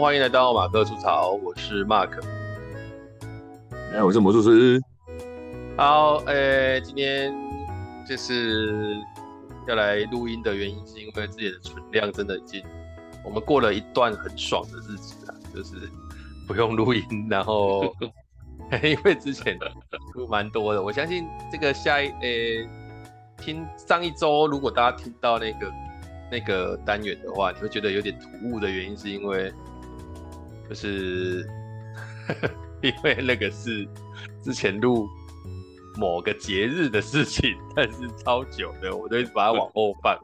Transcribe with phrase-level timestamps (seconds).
[0.00, 2.24] 好，欢迎来到马克吐槽，我是 Mark。
[3.92, 4.80] 哎，我是魔术师。
[5.76, 7.30] 好，哎、欸，今天
[8.08, 8.96] 就是
[9.68, 12.64] 要来录音的原因，是因为自己的存量真的已经，
[13.22, 15.74] 我们过了一段很爽的日子啊，就是
[16.48, 17.94] 不用录音，然后
[18.82, 19.58] 因为之前
[20.14, 22.68] 录蛮多的，我相信这个下一，呃、欸，
[23.36, 25.70] 听上一周，如果大家听到那个。
[26.32, 29.52] 那个单元的话，你会觉得有点突兀的原因，是因为
[30.70, 31.44] 就是
[32.80, 33.86] 因为那个是
[34.42, 35.08] 之前录
[35.96, 40.16] 某个节日的事情，但是超久的，我都一直把它往后放。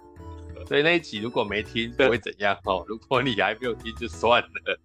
[0.66, 2.84] 所以那一集如果没听，不会怎样哦。
[2.86, 4.80] 如果你还没有听，就算了。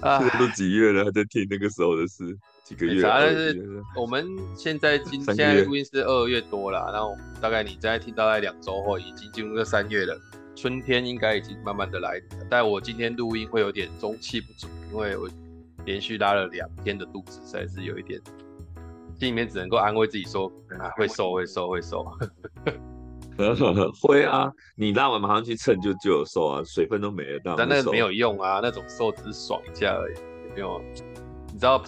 [0.00, 2.36] 啊，都几月了，还在听那个时候的事。
[2.64, 10.20] 几个月，但是我们现在今 现在录音是二月多了，然后大概你在听到在两周后，已经进入这三月了，
[10.56, 12.46] 春天应该已经慢慢的来了。
[12.50, 15.28] 但我今天录音会有点中气不足，因为我
[15.84, 18.20] 连续拉了两天的肚子，实在是有一点，
[19.20, 22.04] 心里面只能够安慰自己说，啊，会瘦 会瘦会瘦。
[24.02, 30.82] 会啊，你拉完马上去称就就有瘦啊，水分都没了，但那个没有用啊，那种瘦只是爽一下而已，有没有？
[31.52, 31.82] 你知道？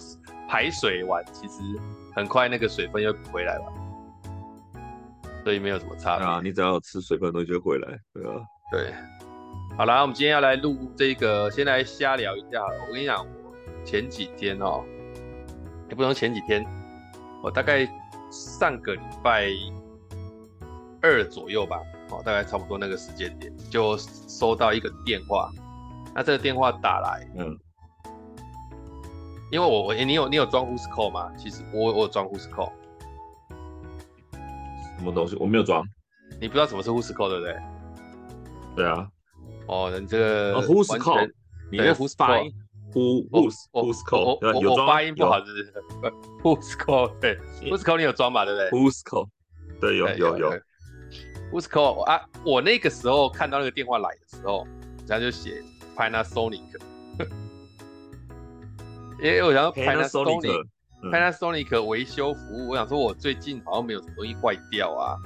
[0.47, 1.61] 排水完，其实
[2.15, 3.73] 很快那个水分又回来了，
[5.43, 6.41] 所以没有什么差别啊。
[6.43, 8.41] 你只要吃水分的东西就会回来，对啊。
[8.71, 8.93] 对，
[9.77, 12.61] 好啦，我们今天要来录这个，先来瞎聊一下。
[12.63, 14.83] 我跟你讲，我前几天哦，
[15.89, 16.63] 也不能前几天，
[17.41, 17.87] 我大概
[18.31, 19.49] 上个礼拜
[21.01, 21.81] 二左右吧，
[22.11, 25.49] 哦，大概差不多那个时间点，就收到一个电话。
[26.13, 27.57] 那这个电话打来，嗯。
[29.51, 31.31] 因为我我、欸、你有你有装 Whoscall 吗？
[31.35, 32.71] 其实我我有装 Whoscall。
[34.95, 35.35] 什么东西？
[35.39, 35.83] 我没有装。
[36.39, 37.57] 你不知道什么是 Whoscall 对不对？
[38.79, 39.05] 对啊。
[39.67, 41.29] 哦，你这个 Whoscall，
[41.69, 42.49] 你这 Who's 发音
[42.93, 44.39] Who Who's Who's call？
[44.41, 45.73] 我我发音不好是不是
[46.41, 47.37] ？Whoscall 对
[47.69, 48.45] Whoscall 你有装吧？
[48.45, 49.27] 对不对？Whoscall
[49.81, 50.59] 对有有有。
[51.51, 54.65] Whoscall 啊，我那个时候看到那个电话来的时候，
[55.05, 55.61] 然后就写
[55.97, 56.61] Panasonic。
[59.21, 60.65] 因为我想要 Panasonic
[61.03, 65.17] Panasonic 维修服务，我想说我最近好像没有什么东西坏掉啊，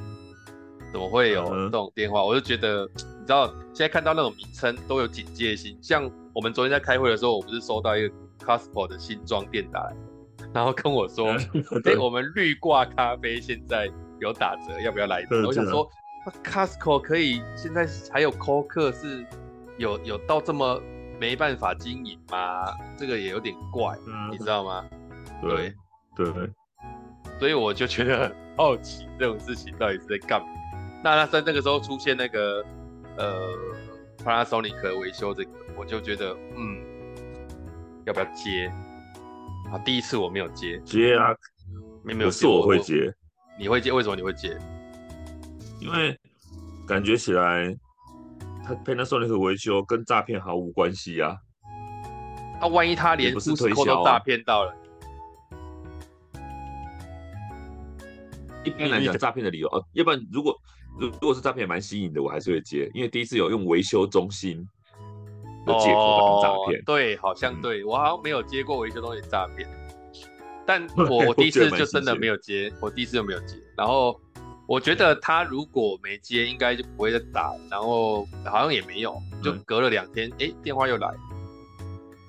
[0.94, 2.22] 怎么会有这种电话？
[2.22, 2.86] 嗯、我就觉得，
[3.20, 5.78] 你知道，现在看到那种名称都有警戒心。
[5.82, 8.16] 像我们昨天在开会的时候，我不是收到一个
[8.46, 9.96] Costco 的新装电打来，
[10.54, 11.32] 然后跟我说，
[11.84, 15.26] 哎、欸，我们绿挂咖啡现在有打折，要不要来？
[15.46, 15.90] 我想说
[16.44, 19.26] ，Costco 可以现在还有扣客是
[19.78, 20.80] 有有到这么。
[21.20, 22.66] 没办法经营吗？
[22.98, 24.84] 这个也有点怪，嗯、你知道吗？
[25.42, 25.74] 对
[26.18, 26.50] 对，对
[27.40, 30.48] 所以我就觉得很好奇，这种事情到底是在干嘛？
[31.04, 32.66] 那他在那个时候出现那个
[33.18, 33.50] 呃
[34.24, 36.82] Panasonic 维修这个，我就觉得嗯，
[38.06, 38.72] 要不要接？
[39.72, 41.36] 啊，第一次我没有接，接啊，
[42.04, 43.14] 没没有接，是我会接，
[43.60, 43.92] 你会接？
[43.92, 44.58] 为什么你会接？
[45.80, 46.18] 因为
[46.88, 47.76] 感觉起来。
[48.66, 51.36] 他 Panasonic 维修跟诈骗毫无关系啊！
[52.62, 54.74] 那、啊、万一他连 Whoscall 都诈骗到了？
[58.64, 60.58] 一般来讲，诈骗的理由啊，要不然如果
[60.98, 64.58] 如如果是诈骗，也蛮吸引的，我还是会接，因为第一次有用维修中心
[65.66, 66.84] 的借口当诈骗。
[66.86, 69.68] 对，好像对、嗯、我好像没有接过维修中心诈骗，
[70.66, 74.20] 但 我我第一次就真的没有接，我，第一次就没有接，然后。
[74.66, 81.14] 我觉得他如果没接，应该就不会再打，然后好像也没有，就隔了两天，哎、嗯，电话又来，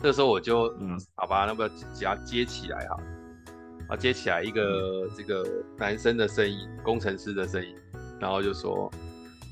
[0.02, 2.98] 这时候我就，嗯，好吧，那么只要接起来哈，
[3.90, 5.48] 啊，接起来一个、嗯、这个
[5.78, 7.72] 男生的声音，工程师的声音，
[8.20, 8.90] 然后就说，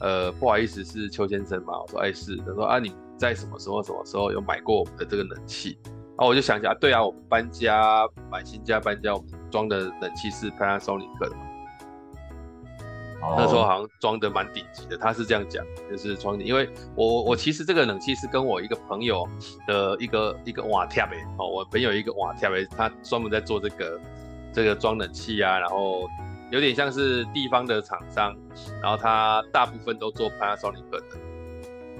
[0.00, 1.72] 呃，不好意思，是邱先生吗？
[1.80, 2.36] 我说，哎，是。
[2.38, 5.78] 他说啊，你在什么时候什么时候有买过我们的这个冷气？
[6.16, 11.36] 啊，我就想起来，对啊，我们搬家买新家搬家，我们装的冷气是 Panasonic 的嘛。
[13.36, 19.24] 那时候好像装的蛮顶级的，他是这样讲，就是装的，因为我我其实这个冷气是跟我一个朋友
[19.68, 24.00] 的一个一个瓦贴呗，哦，我朋友一个瓦贴呗，他专门在做这个
[24.52, 26.08] 这个装冷气啊，然后
[26.52, 28.36] 有点像是地方的厂商，
[28.82, 31.02] 然后他大部分都做 Panasonic 的，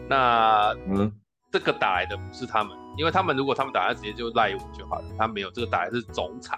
[0.09, 1.11] 那嗯，
[1.51, 6.57] 这个打来的不是他们，因为他们如果他们打来直接就赖我就好了，他没有这个打来是总厂。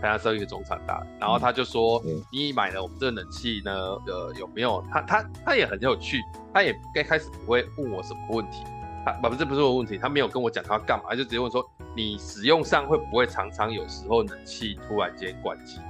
[0.00, 3.72] 他收一个总厂大，然后他就说：“嗯、你买了我们这个冷气呢？
[4.06, 4.84] 呃，有没有？
[4.92, 6.20] 他他他也很有趣，
[6.52, 8.62] 他也该开始不会问我什么问题，
[9.06, 11.64] 他不是不是我问题，他没有跟我讲他要干嘛，他就直接问说：
[11.96, 15.80] 你使用上会不会常常有时候冷气突然间关机？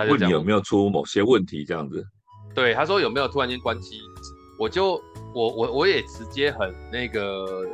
[0.00, 2.02] 他就问你有没有出某些问题这样子？
[2.54, 4.00] 对，他说有没有突然间关机？
[4.58, 4.92] 我就
[5.34, 7.66] 我我我也直接很那个，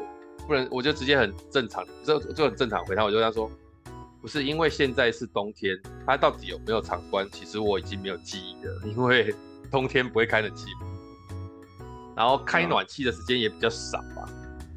[0.46, 3.50] 不能，我就直接很正常，就就很正常回答，我就跟他说，
[4.20, 9.32] 不是因为现在是冬天，它到底有没有常关，其实我已经没有记忆了，因为
[9.70, 10.66] 冬天不会开冷气，
[12.16, 14.28] 然后开暖气的时间也比较少嘛，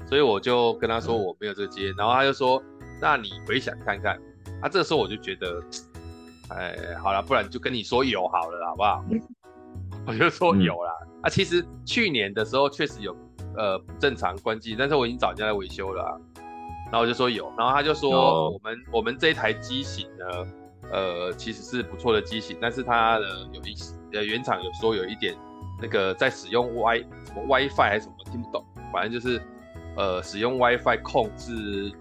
[0.07, 2.61] 所以我就跟他说我没有这个接，然后他就说，
[3.01, 4.15] 那你回想看看，
[4.61, 5.61] 啊，这个时候我就觉得，
[6.49, 9.03] 哎，好了，不然就跟你说有好了，好不好？
[10.07, 13.15] 我就说有啦，嗯、啊，其实去年的时候确实有，
[13.55, 16.11] 呃，不正常关机，但是我已经找人家来维修了，啊，
[16.85, 20.25] 然后我就说有，然后他就说我们、哦、我们这一台机型呢，
[20.91, 23.75] 呃，其实是不错的机型，但是它的有一
[24.13, 25.35] 呃原厂有说有一点
[25.81, 29.39] 那个在使用 Wi 什么 WiFi 还是什么听不懂，反正就是
[29.95, 31.91] 呃使用 WiFi 控制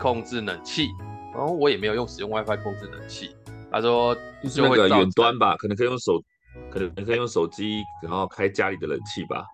[0.00, 0.88] 控制冷气，
[1.34, 3.34] 然后我也没有用使用 WiFi 控制冷气，
[3.70, 6.22] 他说就是那个远端吧，可能可以用手。
[6.70, 9.44] 可能可以用手机，然后开家里的冷气吧。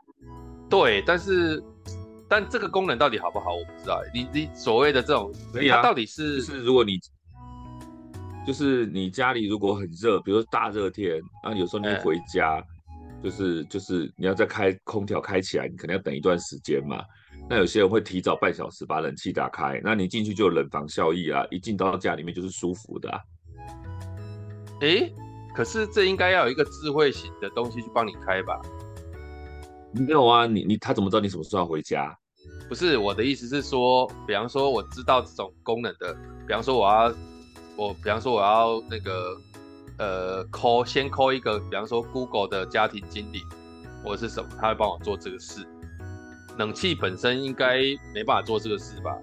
[0.70, 1.60] 对，但是
[2.28, 4.00] 但这个功能到底好不好，我不知道。
[4.14, 7.00] 你你所谓的这种，可以啊，它到底是就是如果你
[8.46, 12.64] 就是你家里如果很热，比如说大热天，然后有时候你回家，欸、
[13.20, 17.02] 就是就是你要再开空调开起来，你可能要等一段时间嘛。
[17.50, 23.20] 那有些人会提早半小时把冷气打开，那你进去就有冷房效益啊，一进到家里面就是舒服的啊。
[24.88, 25.12] 欸
[25.54, 28.58] 可是这应该要有一个智慧型的东西去帮你开吧？
[29.92, 32.16] 没有啊，你你他怎么知道你什么时候要回家？
[32.68, 36.14] 不是我的意思是说，比方说我知道这种功能的，
[36.46, 37.14] 比方说我要
[37.76, 39.36] 我比方说我要那个
[39.98, 43.42] 呃 call 先 call 一个，比方说 Google 的家庭经理
[44.02, 45.66] 或者是什么，他会帮我做这个事。
[46.56, 47.82] 冷气本身应该
[48.14, 49.16] 没办法做这个事吧？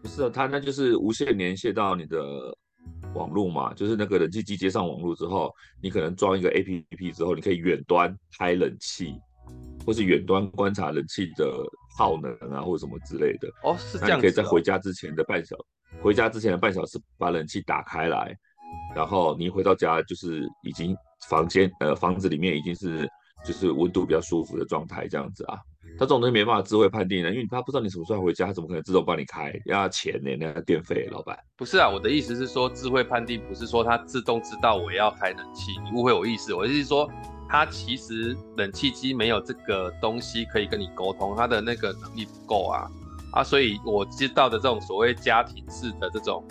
[0.00, 2.16] 不是啊，他那就是无线连线到你的。
[3.14, 9.14] 网络嘛，就是那个冷气机接上网络之后，你可能装一个 APP 之后，你可以远端开冷气，
[9.84, 11.52] 或是远端观察冷气的
[11.98, 13.48] 耗能啊，或者什么之类的。
[13.64, 15.56] 哦，是这样可以在回家之前的半小，
[16.00, 18.34] 回家之前的半小时把冷气打开来，
[18.96, 20.96] 然后你回到家就是已经
[21.28, 23.08] 房间呃房子里面已经是
[23.44, 25.58] 就是温度比较舒服的状态这样子啊。
[25.98, 29.52] 他这种东西没办法智慧判定的，因为他不知道你什么时候回家，他怎么可能自动帮你开？
[29.66, 31.38] 要钱呢，那个电费，老板。
[31.56, 36.54] 不是啊，我的意思是说，智慧判定不是说他自动知道我要开冷气，你误会我意思。
[36.54, 37.08] 我的意思是说，
[37.48, 42.90] 他其实冷气机没有这个东西可以跟你沟通，他的那个能力不够啊
[43.34, 46.42] 啊，所以我知道的这种所谓家庭式的这种，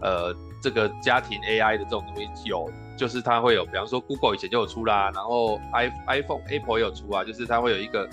[0.00, 8.08] 呃，这个家庭 AI 的这种东西有，就是它会有，比方说 Google 以前就有出啦，然后 i iPhone Apple 也有出啊，就是它会有一个。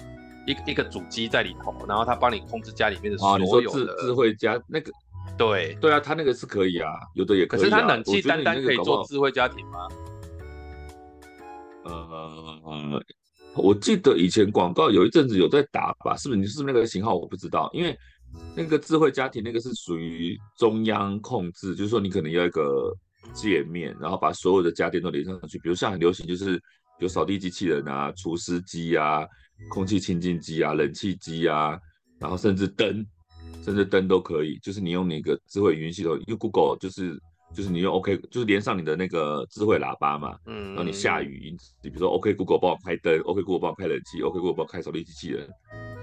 [0.47, 3.43] 一个一个主机在里头，然后它帮你控制家里面的所有的。
[3.43, 4.91] 哦、你说智智慧家那个？
[5.37, 7.63] 对对啊，它那个是可以啊，有的也可以、啊。
[7.63, 9.87] 可是它冷气单单可以做智慧家庭吗？
[11.83, 13.01] 呃，
[13.55, 16.39] 我记得以前广告有一阵子有在打吧，是不是？
[16.39, 17.15] 你是不是那个型号？
[17.15, 17.97] 我不知道，因为
[18.55, 22.93] 那个智慧家庭那个是属于中央控制，就是说你可能要一个
[23.33, 25.57] 界面，然后把所有的家电都连上去。
[25.59, 26.61] 比如像很流行就是
[27.01, 29.27] 有扫地机器人啊、除湿机啊。
[29.69, 31.77] 空气清净机啊，冷气机啊，
[32.19, 33.05] 然后甚至灯，
[33.63, 34.57] 甚至灯都可以。
[34.57, 37.15] 就是你用那个智慧语音系统，用 Google 就是
[37.53, 45.47] 就是你用 OK，就是连上你的那个智慧喇叭嘛，嗯，然后你下语音，你比如说 OK Google 帮我开灯，OK Google 帮我开冷气，OK Google 帮我开扫地机器人，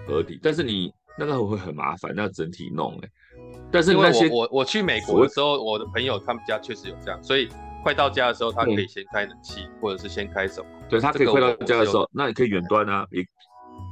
[0.06, 0.38] 合体。
[0.40, 0.88] 但是你
[1.18, 3.08] 那个会很麻烦，那整体弄哎。
[3.72, 7.48] 但是那些我我我去美国的时候，我的朋友他们家确实有这样，所以
[7.82, 10.68] 快到家的时候，他可以先开冷气，嗯、或者是先开什么？
[10.88, 13.25] 对，他可以快到家的时候，那你可以远端啊，也。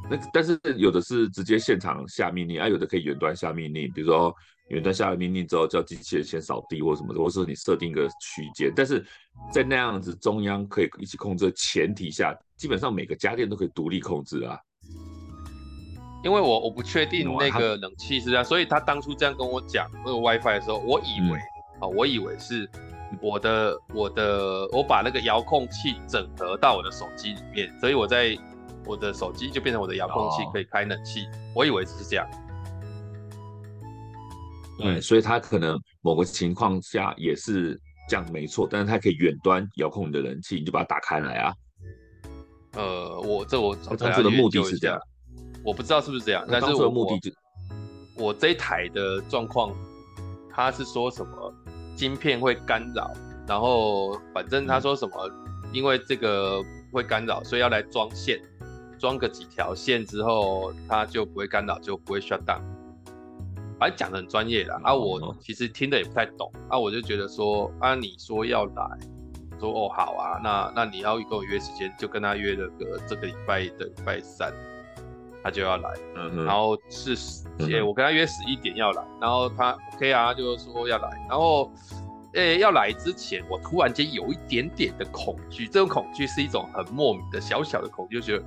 [0.08, 4.34] 那但是有的是直接现场下命令，啊，有的可以远端下命令，比如说
[4.68, 8.72] 远端下了命令之后，叫机器人先扫地或什么的，或是你设定一个区间。
[8.74, 9.04] 但是
[9.52, 14.58] 在那样子中央可以一起控制的前提下，基本上每个家电都可以独立控制啊。
[16.24, 22.68] 因为我我不确定那个冷气是这样，所以他当初这样跟我讲那个 WiFi 的时候，我以为啊、嗯，我以为是
[23.20, 28.36] 我的我的我把那个遥控器整合到我的手机里面，所以我在。
[28.88, 31.24] 我的手机就变成我的遥控器，可以开冷气。
[31.24, 31.30] 哦。
[31.56, 32.24] 我以为是这样。
[34.78, 37.76] 对，所以它可能某个情况下也是
[38.08, 38.64] 这样，没错。
[38.70, 41.52] 但是它可以远端遥控你的冷气，你就把它打开来啊。
[42.74, 45.00] 呃，我这我当初的目的是这样，
[45.64, 46.46] 我不知道是不是这样。
[46.48, 47.32] 但是我的目的就
[48.14, 49.74] 我这一台的状况，
[50.48, 51.52] 他是说什么
[51.96, 53.10] 晶片会干扰，
[53.48, 55.30] 然后反正他说什么，
[55.72, 56.62] 因为这个
[56.92, 58.40] 会干扰，所以要来装线。
[58.98, 62.62] 装个几条线之后，它就不会干扰，就不会 shut down。
[63.78, 68.98] 反正讲的很专业啦，啊，我其实听的也不太懂，啊，我就觉得说，啊，你说要来，
[69.60, 74.50] 说哦好啊，那那你要跟我约时间，就跟他约了个这个礼拜的礼拜三，
[75.46, 77.46] 他就要来，嗯，然后是十，
[77.84, 81.70] 我跟他约十一点要来，然后他 OK 啊，就说要来，然后。
[82.32, 88.44] 诶，要来之前，我突然间有一点点的恐惧，这种恐惧是一种很莫名的小小的恐惧，就觉得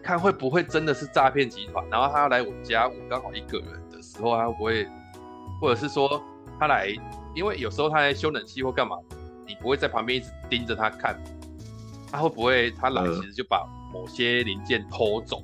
[0.00, 4.86] 看会不会真的是诈骗集团，然后他要来我家，我刚好一个人的时候，他会不会，
[5.60, 6.22] 或者是说
[6.60, 6.94] 他来，
[7.34, 8.96] 因为有时候他来修冷气或干嘛，
[9.48, 11.20] 你不会在旁边一直盯着他看，
[12.12, 15.42] 他会不会他来其实就把某些零件偷走？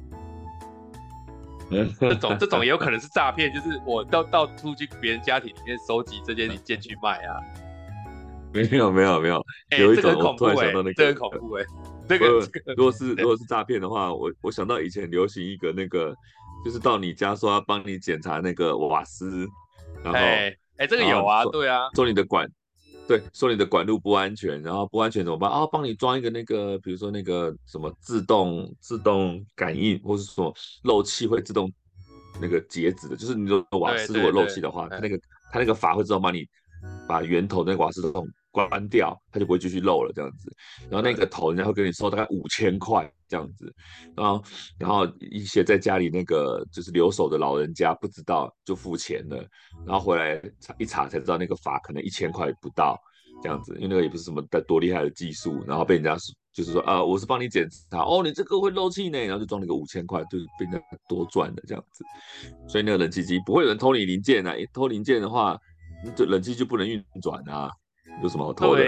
[1.98, 7.40] 这种这种也有可能是诈骗，就是我到到处去别人家庭里面收集这些零件去卖啊。
[8.52, 11.68] 没有没有没有，欸、有一种我突然想到那个，这个恐怖哎、欸，
[12.08, 12.26] 这个
[12.76, 16.14] 如果是如果是诈骗的话，我我想到以前流行一个那个，
[16.64, 19.46] 就是到你家说要帮你检查那个瓦斯，
[20.02, 22.48] 然后哎、这个有啊，对啊，做你的管。
[23.08, 25.48] 对，说你的管路不安全，然后不安全怎么办？
[25.50, 31.72] 啊，帮你装一个那个，比如说那个什么自动自动感应，或是说漏气会自动
[32.40, 35.16] 那个截止的，就是你的瓦斯如果漏气的话，它那个
[35.52, 36.44] 它那个阀会自动帮你
[37.06, 40.52] 把源头那个瓦斯桶关掉，它就不会继续漏了这样子。
[40.90, 43.74] 然后那个头人家会给你收大概五千块这样子，
[44.16, 44.42] 然后
[44.78, 49.36] 然后一些在家里那个就是留守的老人家不知道就付钱了，
[49.86, 52.98] 然后回来查一查才知道那个阀可能一千块不到
[53.42, 56.16] 这样子，因为那个也不是什么带多厉害的技术，然后被人家
[56.52, 62.04] 就是说啊我是帮你检查哦，你这个会漏气呢，然后就装了个五千块，就是被人家多赚的这样子，
[62.68, 65.58] 所以那个冷气机不会有人偷你零件啊，偷零件的话，
[66.14, 67.70] 这冷气就不能运转啊。
[68.22, 68.82] 有什么好偷的？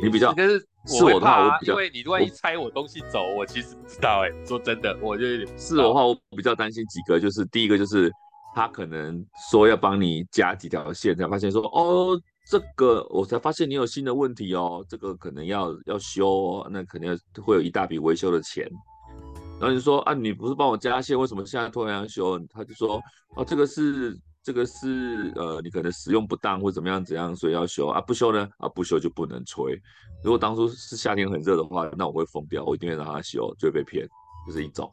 [0.00, 0.66] 对，你比较，可是
[1.02, 4.34] 我会怕，啊，因为你万一拆我东西走，我，我其实不知道哎，欸。
[4.46, 8.12] 说真的，我就有点是我的话，我比较担心几个，就是第一个就是
[8.54, 12.20] 他可能说要帮你加几条线，才发现说哦，
[12.50, 18.68] 这个我才发现你有新的问题哦，这个可能要要修，哦，那肯定会有一大笔维修的钱。
[19.60, 22.38] 然后你说啊，你不是帮我加线，为什么现在突然要修？
[22.52, 23.00] 他就说
[23.36, 24.18] 哦，这个是。
[24.44, 27.98] 这个是呃，你可能使用不当或怎么样怎样，所以要修啊。
[27.98, 29.80] 不修呢啊，不修就不能吹。
[30.22, 34.06] 如果当初是夏天很热的话，那我会疯掉，我一定会让他修，就会被骗，
[34.46, 34.92] 这、就是一种。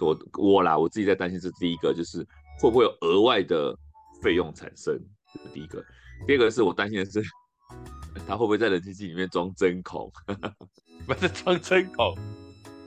[0.00, 2.26] 我我啦，我自己在担心是第一个，就是
[2.60, 3.72] 会不会有额外的
[4.20, 4.98] 费用产生，
[5.32, 5.80] 这是第一个。
[6.26, 7.22] 第二个是我担心的是，
[8.26, 10.10] 他会不会在冷气机里面装针孔？
[11.06, 12.16] 不是装针孔，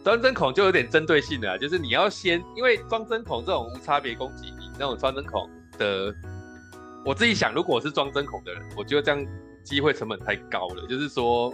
[0.04, 5.50] 装针孔就有点针对性的啊，就是你要先，因为装针孔这种无差别攻击，你那种装针孔。
[5.82, 6.16] 的，
[7.04, 9.26] 我自己想，如果我是装针孔的人，我觉得这样
[9.64, 10.86] 机会成本太高了。
[10.88, 11.50] 就是说，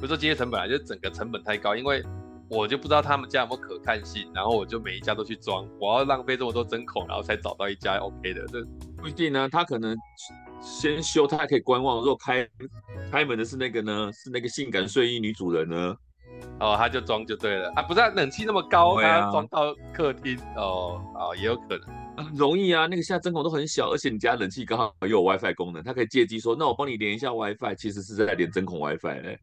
[0.00, 2.02] 不是说机会成本啊，就是整个成本太高，因为
[2.48, 8.64] 我就不知道他们家有没有可看性，然后我就每一家都去装，我要浪费这么多针孔，然后才找到一家 OK 的，这
[8.96, 9.46] 不一定呢。
[9.50, 9.94] 他可能
[10.62, 11.98] 先修，他还可以观望。
[11.98, 12.48] 如果开
[13.12, 15.94] 开门的是那个呢，是那个性感睡衣女主人呢？
[16.60, 21.80] 哦，他就装就对了啊，不是、啊、冷气那么高，他要装到客厅哦，哦，也有可能。
[22.24, 29.40] 很容易啊，那个现在针孔都很小，而且你家冷气刚好又有 WiFi 功能，他可以借机说，那我帮你连一下 WiFi，其实是在连针孔 WiFi 哎、欸，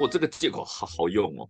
[0.00, 1.46] 我这个借口好好用哦。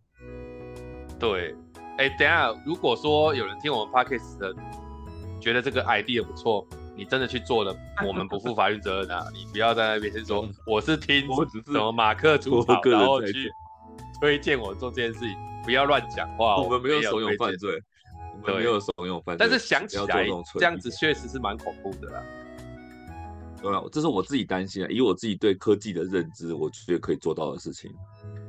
[1.21, 1.55] 对，
[1.99, 4.53] 哎、欸，等一下，如果说有人听我们 Podcast 的，
[5.41, 6.67] 觉得这个 idea 不错，
[6.97, 7.73] 你真的去做了，
[8.05, 13.49] 我们不负法律责任啊，你不要在那边说 我是听我只是什么马克主导，然后去
[14.21, 17.83] 推荐我做这件事情，不要乱讲话，我们没有怂恿犯罪。
[18.43, 22.23] 我们没有怂恿犯罪，但是想起来这样子确实是蛮恐怖的啦。
[23.63, 27.91] 对啊，这是我自己担心啊，以我自己对科技的认知，我觉得可以做到的事情。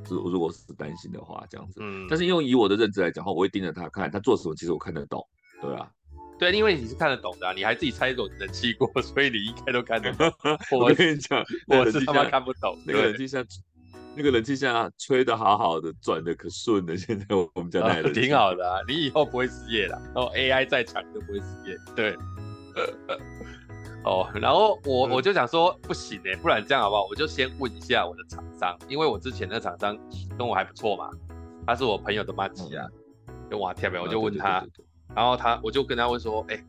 [0.08, 1.80] 如如果是担心的话，这样子。
[1.82, 2.06] 嗯。
[2.08, 5.26] 但是因为以我的认知来讲的话，我会盯着他看他做什么，其实我看得懂。
[5.62, 5.90] 对啊。
[6.38, 10.30] 对，因为你是看得懂的啊，你还自己拆过冷气过， 所以你应该都看得懂。
[10.78, 12.78] 我跟你讲，我是他妈看不懂。
[12.86, 13.44] 那个冷气像。
[14.18, 16.94] 那个冷气现吹的好好的，转的可顺了。
[16.98, 19.96] 现在我们家那挺好的啊，你以后不会失业了。
[20.12, 21.78] 然后 AI 再强都不会失业。
[21.94, 22.16] 对，
[24.04, 27.06] 哦，然后我我就想说，不行哎，不然这样好不好？
[27.08, 29.96] 我就先问一下我的厂商，因为我之前那个厂商
[30.36, 31.08] 跟我还不错嘛，
[31.64, 32.84] 他是我朋友的妈吉啊，
[33.48, 34.66] 跟我贴呗，我就问他，
[35.14, 36.60] 然后他我就跟他问说，哎，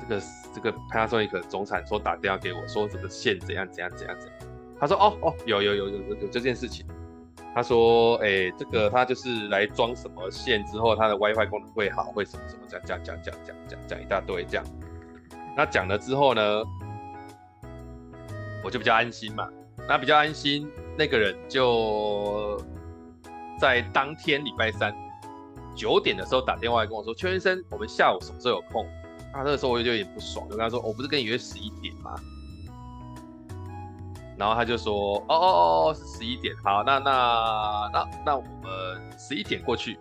[0.00, 0.22] 这个
[0.54, 4.38] 这个 Panasonic 总厂说打电话给我说，这个线怎样怎样怎样怎样。
[4.80, 6.86] 他说：“哦哦，有有有有有有这件事情。
[7.54, 14.64] 他说，哎、这个他就是来装什么线之后，他的 WiFi 功能会好，会什么什么，这样讲讲讲讲讲讲一大堆这样。
[15.56, 16.62] 那讲了之后呢，
[18.64, 19.48] 我就比较安心嘛。
[19.88, 22.62] 那比较安心，那个人就
[23.58, 24.94] 在当天礼拜三
[25.74, 28.86] 九点的时候打电话来跟我说：‘邱先生，我们下午什么时候有空？’
[29.34, 32.14] 那那个时候我就有点不爽，就跟他说：‘我不是跟你约十一点吗？’
[34.38, 39.98] 然后他就说，哦哦哦，是十一点，好，那那那那我们十一点过去，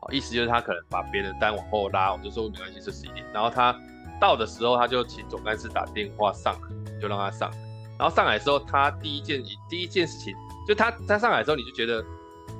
[0.00, 3.24] 哦，意思就是他可能把别的单往后拉，我就说没关系，是十一点。
[3.32, 3.78] 然后他
[4.20, 7.50] 到的时候，他就请总干事打电话上来，就让他上。
[7.98, 9.40] 然后上来的时候，他第一件
[9.70, 10.34] 第一件事情，
[10.66, 12.04] 就他他上来的时候，你就觉得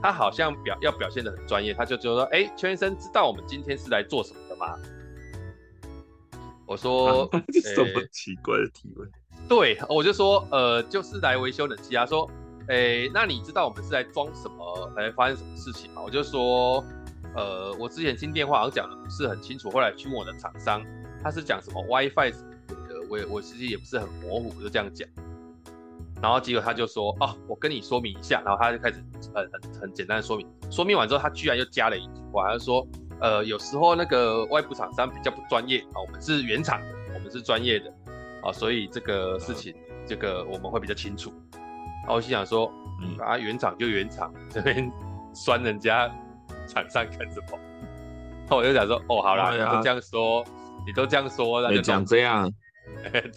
[0.01, 4.75] 他好像表要表现的很专业，他就就说，哎，邱先生知道我们今天是来做什么的吗？
[6.67, 7.29] 我说，
[7.75, 9.11] 这么奇怪的提问。
[9.49, 12.05] 对，我就说，呃，就是来维修冷气啊。
[12.05, 12.29] 说，
[12.69, 14.91] 诶，那你知道我们是来装什么？
[14.97, 16.03] 来发生什么事情吗？
[16.05, 16.85] 我就说，
[17.35, 20.83] 呃，我之前听电话好像讲的不是很清楚，后来去问我的厂商，
[21.23, 25.09] 他是讲什么 WiFi 什么的，我我其实也不是很模糊，就这样讲。
[26.21, 28.43] 然后结果他就说，哦，我跟你说明一下。
[28.45, 28.97] 然后他就开始
[29.33, 32.85] 很很很简单的说明，说明完之后，他居然又加了一句话，他说，
[33.21, 37.93] 呃，有时候那个外部厂商比较不专业啊，我们是原厂的，我们是专业的。
[38.47, 39.75] 啊，所以这个事情，
[40.07, 41.33] 这个我们会比较清楚。
[41.53, 42.73] 然后我心想说，
[43.03, 44.91] 嗯啊，原厂就原厂，这边
[45.35, 46.09] 酸人家
[46.69, 47.59] 厂商干什么？
[48.49, 50.45] 那我就想说，哦，好啦，你都这样说，
[50.87, 52.49] 你都这样说，那就讲这样，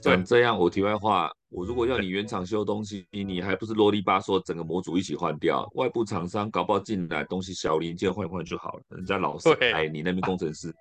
[0.01, 0.55] 讲这样。
[0.59, 5.67] 我题外话，我如果要你原厂修东西，你还不是啰里吧嗦，整个模组一起换掉？
[5.73, 8.83] 外部厂商搞不好进来东西小零件换一换就好了。
[8.89, 10.71] 人家老师哎，你那边工程师，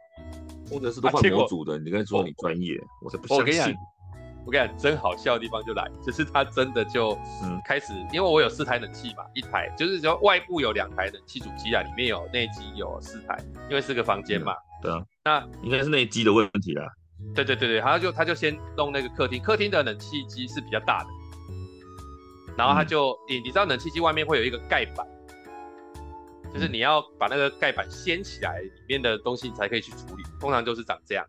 [0.69, 3.75] 工程师都换模组的，你跟他说你专业，我才不相信。
[4.49, 7.15] 我跟你讲，真好笑的地方就来，就是他真的就
[7.67, 13.37] 开始，嗯、因为我有四台冷气嘛，一台就是说外部有两台冷气主机啊，里面有内机有四台，
[13.69, 14.55] 因为是个房间嘛。
[14.55, 16.83] 嗯、对啊，那应该是内机的问题啦。
[17.35, 21.09] 对对对对，他就他就先弄那个客厅，客厅的冷气机是比较大的，
[22.57, 25.07] 然后他就你、嗯、你知道冷气机外面会有一个盖板，
[26.55, 31.27] 就是你要把那个盖板掀起来，里面的东西你才可以去处理，通常就是长这样。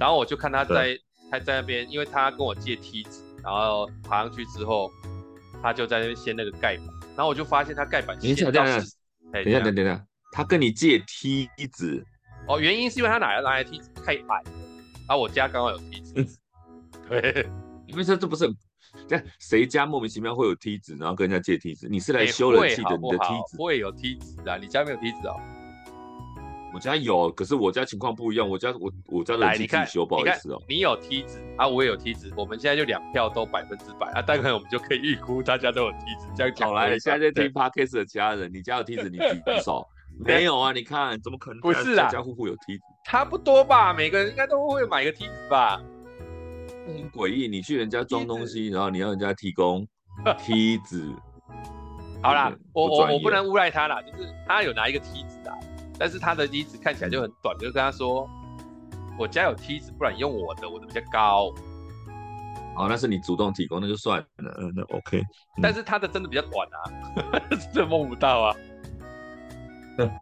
[0.00, 0.98] 然后我就看他在。
[1.30, 4.90] 他在那边，因为他跟我借梯子，然后爬上去之后，
[5.62, 6.86] 他就在那边掀那个盖板，
[7.16, 8.86] 然后我就发现他盖板掀到，等一下，
[9.32, 12.04] 等一下，等等下，他跟你借梯子，
[12.46, 14.42] 哦，原因是因为他哪来哪来梯子太矮，
[15.08, 16.38] 啊，我家刚好有梯子，
[17.08, 17.48] 对，
[17.86, 18.48] 因为这这不是，
[19.08, 21.88] 这谁家莫名其妙会有梯子，然后跟人家借梯子？
[21.88, 24.56] 你是来修冷气的，你的梯子会有梯子啊？
[24.56, 25.40] 你家没有梯子哦？
[26.74, 28.48] 我家有，可是我家情况不一样。
[28.48, 30.62] 我家我我家冷气自己修，不好意思哦。
[30.68, 32.30] 你有梯子啊，我也有梯子。
[32.36, 36.26] 我们现在就两票都百分之百啊，大概我们就可以预估大家都有梯子。
[36.36, 39.24] 这样讲来，你现在在听 Podcast 的家人，你家有梯子，你举
[39.64, 39.86] 手。
[40.18, 40.72] 没有啊？
[40.72, 41.60] 你看，怎么可能？
[41.60, 43.92] 不是啊，家家户户有梯子，差不多吧？
[43.92, 45.80] 每个人应该都会买个梯子吧？
[46.86, 49.86] 很诡异，你去人家装东西，然后你要人家提供
[50.38, 51.10] 梯子。
[52.22, 55.52] 好啦，我我我不能诬赖他啦，就是他有拿一个梯子的。
[55.98, 58.28] 但是他的梯子看起来就很短，就跟他说
[59.18, 61.52] ：“我家有梯子，不然用我的，我的比较高。”
[62.76, 65.22] 哦，那是你主动提供，那就算了，嗯，那 OK。
[65.62, 67.40] 但是他的真的比较短啊，
[67.72, 68.56] 真的梦不到啊。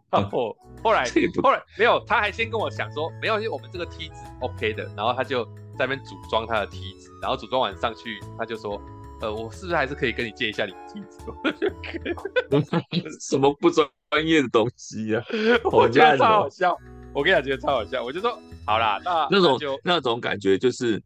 [0.09, 1.05] 然后后来
[1.43, 4.85] 后来没有，他还先跟我想说没有，因为我们这个梯子 OK 的。
[4.95, 5.43] 然后他就
[5.77, 8.81] 在那边组装他的梯子，然后组装完上去，他就说。
[9.25, 11.19] 呃，我是不是还是可以跟你借一下你的梯子？
[13.19, 13.89] 什么不专
[14.23, 15.25] 业的东西呀、啊？
[15.71, 16.77] 我觉得超好笑。
[17.13, 18.03] 我跟你讲，觉得超好笑。
[18.03, 21.01] 我就说好啦，那那种就那种感觉就是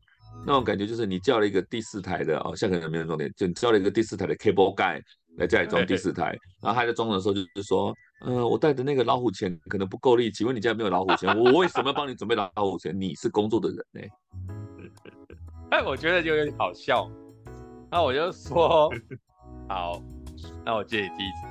[0.45, 5.01] 那种感觉就是你叫了一个第四台的哦，现在可能没有重点，就你叫了一个第四台的 cable guy
[5.37, 11.33] 来家里装第四台，然后他在装的时候就是说，嗯、呃，我带的那个老虎钳可能不够力，请问你家没有老虎钳？
[11.39, 12.99] 我为什么要帮你准备老虎钳？
[12.99, 14.11] 你是工作的人呢、欸？
[15.77, 17.09] 哎，我觉得就有点好笑。
[17.91, 18.91] 那我就说
[19.67, 20.01] 好，
[20.63, 21.47] 那我借你梯子，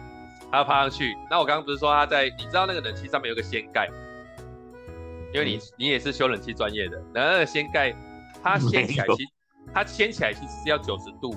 [0.52, 1.16] 他要爬上去。
[1.28, 3.88] 那我刚刚不是说他在，你知道那个冷气上面有个掀盖，
[5.34, 7.94] 因为你你也是修冷气专业的，然后那个掀盖
[8.42, 9.30] 它掀起来其实
[9.74, 11.34] 它掀起来其实是要九十度，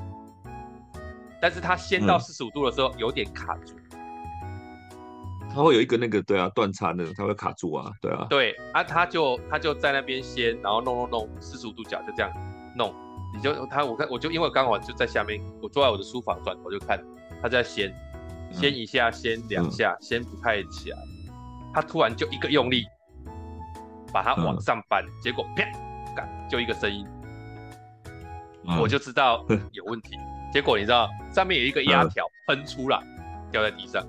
[1.42, 3.74] 但是它掀到四十五度的时候有点卡住，
[5.50, 12.32] 它会有一个那个对啊断差那种，它会卡住啊，对啊，对啊，他就他就在那边掀，然后弄弄弄四十五度角就这样
[12.76, 12.94] 弄。
[13.34, 17.02] 你就他我看我就因为刚好就在下面，我坐在我的书房转头就看
[17.41, 17.96] 他在掀，
[18.52, 20.98] 掀一下掀两下，掀不太起来，
[21.74, 22.86] 他突然就一个用力
[24.12, 25.63] 把它往上搬，结果啪，
[26.50, 27.08] 就一个声音，
[28.80, 30.17] 我就知道有问题。
[30.52, 33.02] 结果你知道上面有一个压条喷出来，
[33.50, 34.06] 掉在地上。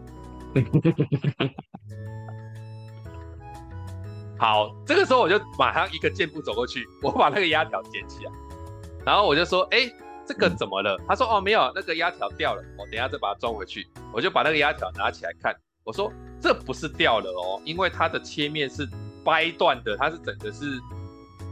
[4.36, 8.32] 好，这个时候我就马上一个箭步走过去，我把那个压条捡起来。
[9.04, 9.90] 然后我就说，哎，
[10.26, 10.96] 这个怎么了？
[11.08, 13.86] 他说，哦，没有，那个压条掉了，我等一下再把它装回去。
[14.12, 18.88] 我就把那个压条拿起来看，我说，这不是掉了哦，因为它的切面是
[19.24, 20.80] 掰断的，它是整个是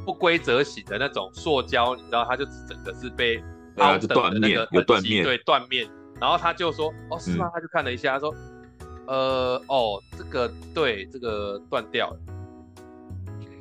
[0.05, 3.43] 不规则型的那种塑胶，你知道，它就整个是被
[3.79, 5.89] 凹的那个有断面，对断面。
[6.21, 8.35] 然后他就说：“哦，是吗？”他就看了一下，他说
[9.09, 12.17] ：“呃，哦，这个对，这个断掉了。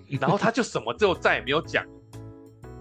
[0.19, 1.85] ”然后他就什么就再也没有讲。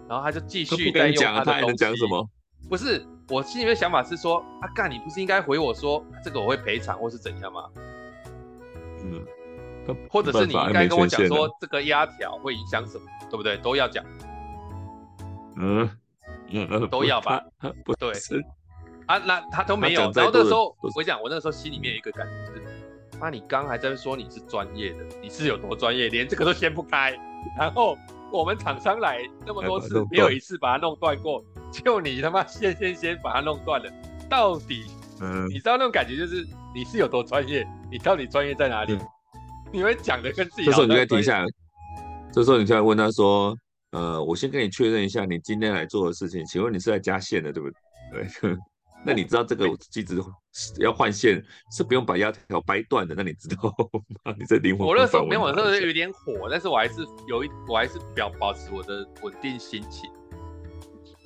[0.09, 1.51] 然后他就继续在用他的东西。
[1.51, 2.29] 他还能讲什么？
[2.69, 7.65] 不是，我心里面想法是说：“啊，干，你不是应该回我说这个我会赔偿或是怎样吗？”
[9.05, 9.25] 嗯。
[10.11, 13.57] 或者是你应该跟我讲说这个压条会影响什么，对不对？
[13.57, 14.05] 都要讲。
[15.57, 15.89] 嗯
[16.51, 17.43] 嗯，都要吧？
[17.87, 18.13] 不对
[19.07, 20.03] 啊，那他都没有。
[20.15, 22.63] 然后那时候我讲，我那时候心里面有一个感觉是：
[23.19, 27.19] 那你刚还在说你是专业的，你是有多专业，连这个都掀不开。
[27.59, 27.97] 然后
[28.31, 33.91] 我们厂商来那么多次，没有一次把它弄断过，就你他妈先先先把它弄断了。
[34.29, 34.85] 到底，
[35.49, 37.67] 你知道那种感觉就是你是有多专业？
[37.91, 38.99] 你到底专业在哪里？
[39.73, 40.67] 你会讲的跟自己。
[40.67, 41.47] 这时候你就停下来，
[42.33, 43.57] 这时候你就要问他说
[43.93, 47.71] ：“呃，我先跟你确认一下，你今天来做的事情，请问你是在加线的，对不
[48.13, 48.27] 对？
[48.41, 48.57] 对。
[49.05, 50.23] 那你知道这个机子
[50.79, 53.15] 要换线是不用把压条掰断的？
[53.15, 53.63] 那你知道
[54.25, 54.35] 吗？
[54.39, 54.87] 你这灵魂。
[54.87, 60.11] 我那时候没有，我那时候有点火，但是我还是有一，我还是表保持我的稳定心情。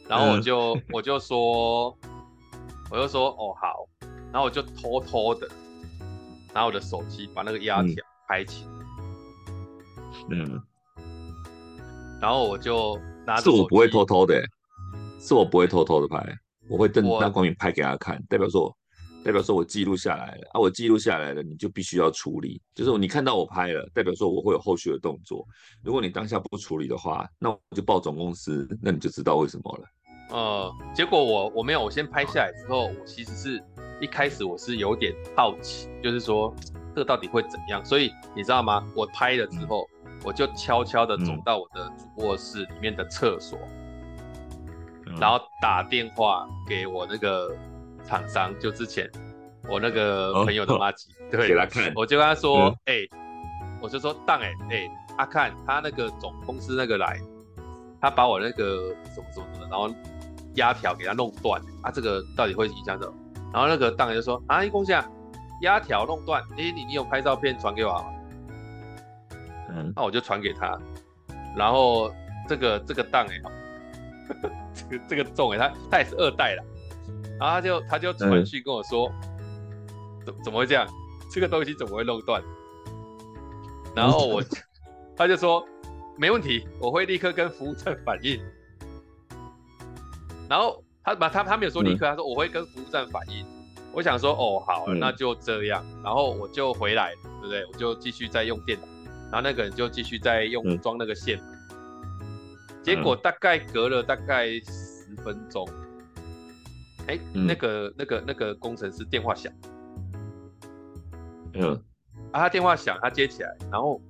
[0.08, 1.96] 然后我就、嗯、我就说，
[2.90, 3.88] 我就说哦好，
[4.32, 5.48] 然后我就偷偷的
[6.52, 7.92] 拿我的手机把那个压条。
[7.92, 7.96] 嗯
[8.28, 8.66] 拍起，
[10.30, 10.62] 嗯，
[12.18, 14.42] 然后我就拿着，是我不会偷偷的，
[15.20, 16.24] 是我不会偷偷的拍，
[16.68, 18.74] 我会瞪大光明拍给他看，代表说，
[19.24, 25.46] 代表说我记录下来了啊，我记录下来了，你就必须要处理，就是你看到我拍了，代表说我会有后续的动作，
[25.82, 29.84] 如果你当下不处理的话，那我就报总公司，那你就知道为什么了。
[30.30, 33.62] 呃，结果我我没有，我先拍下来之后，我其实是
[34.00, 36.54] 一开始我是有点好奇，就是说。
[36.94, 37.82] 这个到底会怎样？
[37.82, 38.86] 所以你知道吗？
[38.94, 43.81] 我拍了之后，嗯、我就悄悄的走到我的主卧室里面的厕所，嗯、
[45.20, 47.54] 然后打电话给我那个
[48.04, 49.10] 厂商，就之前
[49.68, 53.10] 我那个朋友的妈吉，哦、 对，给他看，我就跟他说，哎、嗯欸，
[53.80, 57.18] 我就说当哎哎，他看他那个总公司那个来，
[58.00, 59.88] 他把我那个什么什么的，然后
[60.54, 63.14] 压条给他弄断，啊，这个到底会影响什么？
[63.52, 65.04] 然后那个当然就说啊，一共下。
[65.60, 68.04] 压条弄断，哎、欸，你你有拍照片传给我吗？
[69.68, 70.76] 嗯，那我就传给他，
[71.56, 72.12] 然后
[72.48, 73.40] 这个这个档哎，
[74.88, 76.64] 这个这个重哎，他他也是二代了，
[77.38, 79.10] 然后他就他就传讯跟我说，
[80.24, 80.86] 怎、嗯、怎么会这样？
[81.30, 82.42] 这个东西怎么会弄断？
[83.94, 84.42] 然后我
[85.16, 85.66] 他就说
[86.16, 88.40] 没问题，我会立刻跟服务站反映。
[90.48, 93.46] 然后他把他他没有说立刻，嗯、他说我会跟服务站反映。
[93.94, 97.64] 我想说，哦，好，那就这样，嗯、然后我就回来，对不对？
[97.66, 98.86] 我就继续在用电脑，
[99.30, 101.51] 然后那个人就继续在用装那个线，嗯、
[102.82, 105.68] 结果大概隔了大概十分钟，
[107.06, 109.52] 哎、嗯，那个那个那个工程师电话响，
[111.54, 111.72] 嗯，
[112.32, 114.00] 啊，他电话响，他接起来，然后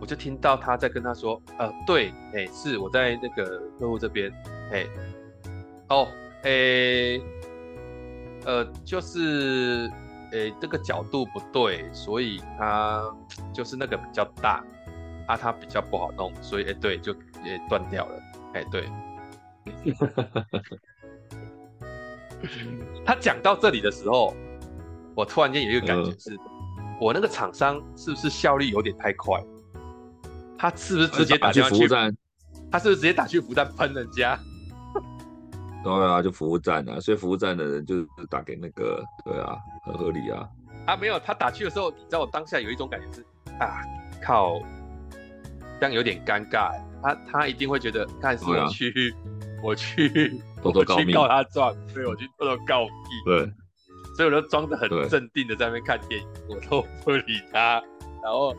[0.00, 4.32] 我就听到他在跟他说，呃，对，哎，是我在那个客户这边，
[4.70, 4.86] 哎，
[5.88, 6.08] 哦，
[6.44, 7.20] 哎。
[8.44, 9.88] 呃，就是，
[10.32, 13.00] 诶，这个角度不对，所以他
[13.54, 14.60] 就是那个比较大，
[15.28, 18.22] 啊，他比较不好弄，所以，诶，对，就也断掉了，
[18.54, 18.88] 哎，对。
[23.04, 24.34] 他讲到这里的时候，
[25.14, 26.42] 我突然间有一个感觉是，呃、
[27.00, 29.40] 我那个厂商是不是效率有点太快？
[30.58, 32.16] 他是不是直接打去服务站？
[32.70, 34.38] 他是不是直接打去服务站喷人家？
[35.84, 40.48] 对啊，就服务站啊，所以服务站的人就是打给那个，对啊，很合理啊。
[40.86, 43.24] 啊，没有，他打去的时候，你知道我当下有一种感觉是，
[43.60, 43.82] 啊，
[44.20, 44.60] 靠，
[45.80, 46.72] 这样有点尴尬。
[47.02, 49.16] 他他一定会觉得，看是我去，啊、
[49.62, 52.90] 我去，偷偷告我去告他状，所以我去偷偷告密。
[53.24, 53.52] 对，
[54.16, 57.82] 所以我就装得很镇定的在那边看电影，对我都不理他。
[58.22, 58.54] 然后，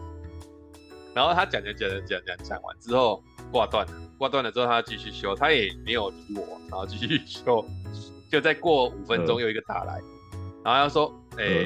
[1.15, 3.93] 然后他讲讲讲讲讲讲完之后挂断了。
[4.19, 7.65] 挂断了之后，他继续修，他也没有理我，然后继续修，
[8.31, 9.99] 就再过五分钟又一个打来，
[10.33, 11.65] 嗯、然后他说：“哎、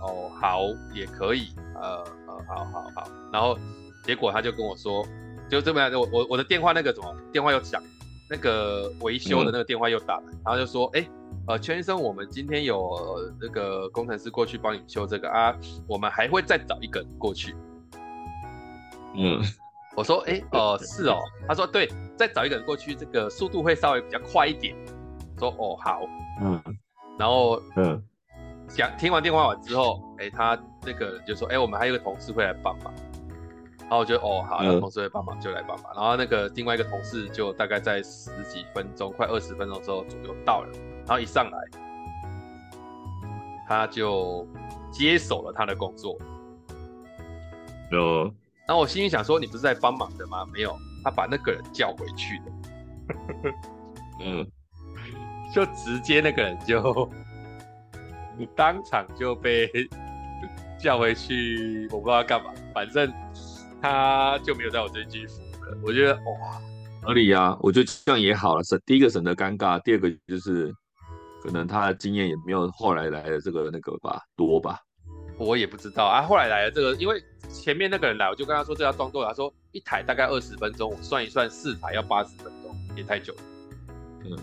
[0.00, 0.62] 哦，好，
[0.94, 3.58] 也可以，呃，呃，好好好。”然后
[4.02, 5.04] 结果他就跟我说
[5.50, 7.82] ：“就这么样，我我我的电话那个什么电话又响，
[8.30, 11.10] 那个维修的那个电话又打来，嗯、然后就说：‘哎、欸，
[11.48, 12.96] 呃，全医生，我们今天有
[13.40, 15.54] 那个工程师过去帮你修这个啊，
[15.88, 17.54] 我们还会再找一个人过去。’
[19.16, 19.42] 嗯。”
[19.96, 21.18] 我说，哎、欸，哦、呃，是哦。
[21.48, 24.72] 他说，对，再找一个人过去，这个速度会稍微比较快一点。
[25.36, 26.02] 说，哦，好，
[26.40, 26.62] 嗯。
[27.18, 28.00] 然后，嗯，
[28.68, 32.94] 讲听完电话完之后，哎、欸，他那个人就说，哎、欸，我们还有个同事会来帮忙。
[33.90, 35.92] 然后我觉得哦好，那同事会帮忙就来帮忙。
[35.96, 40.68] 然后那个另外一个同事就大概在十几分钟，快二十分钟之后左右到了，
[41.06, 41.58] 然后一上来，
[43.66, 44.46] 他就
[44.92, 46.16] 接手了他的工作。
[47.90, 48.22] 有，
[48.64, 50.46] 然后我心里想说，你不是在帮忙的吗？
[50.52, 50.72] 没有，
[51.02, 52.44] 他把那个人叫回去的。
[54.22, 54.46] 嗯，
[55.52, 57.10] 就直接那个人就。
[58.38, 59.70] 你当场就被
[60.80, 63.12] 叫回去，我不知道干嘛，反正
[63.80, 65.78] 他就没有在我这句服了。
[65.84, 66.60] 我觉得哇，
[67.02, 68.62] 合理呀，我觉得这样也好了。
[68.64, 70.72] 省第一个省得尴尬，第二个就是
[71.42, 74.78] 可能他的经验也没有后来来的这个那个吧多吧。
[75.38, 83.40] 我也不知道啊，后来来的这个，因为前面那个人来，我就跟他说这要装多久，他说一台大概二十分钟，我算一算四台要八十分钟，也太久了。
[84.24, 84.38] 嗯。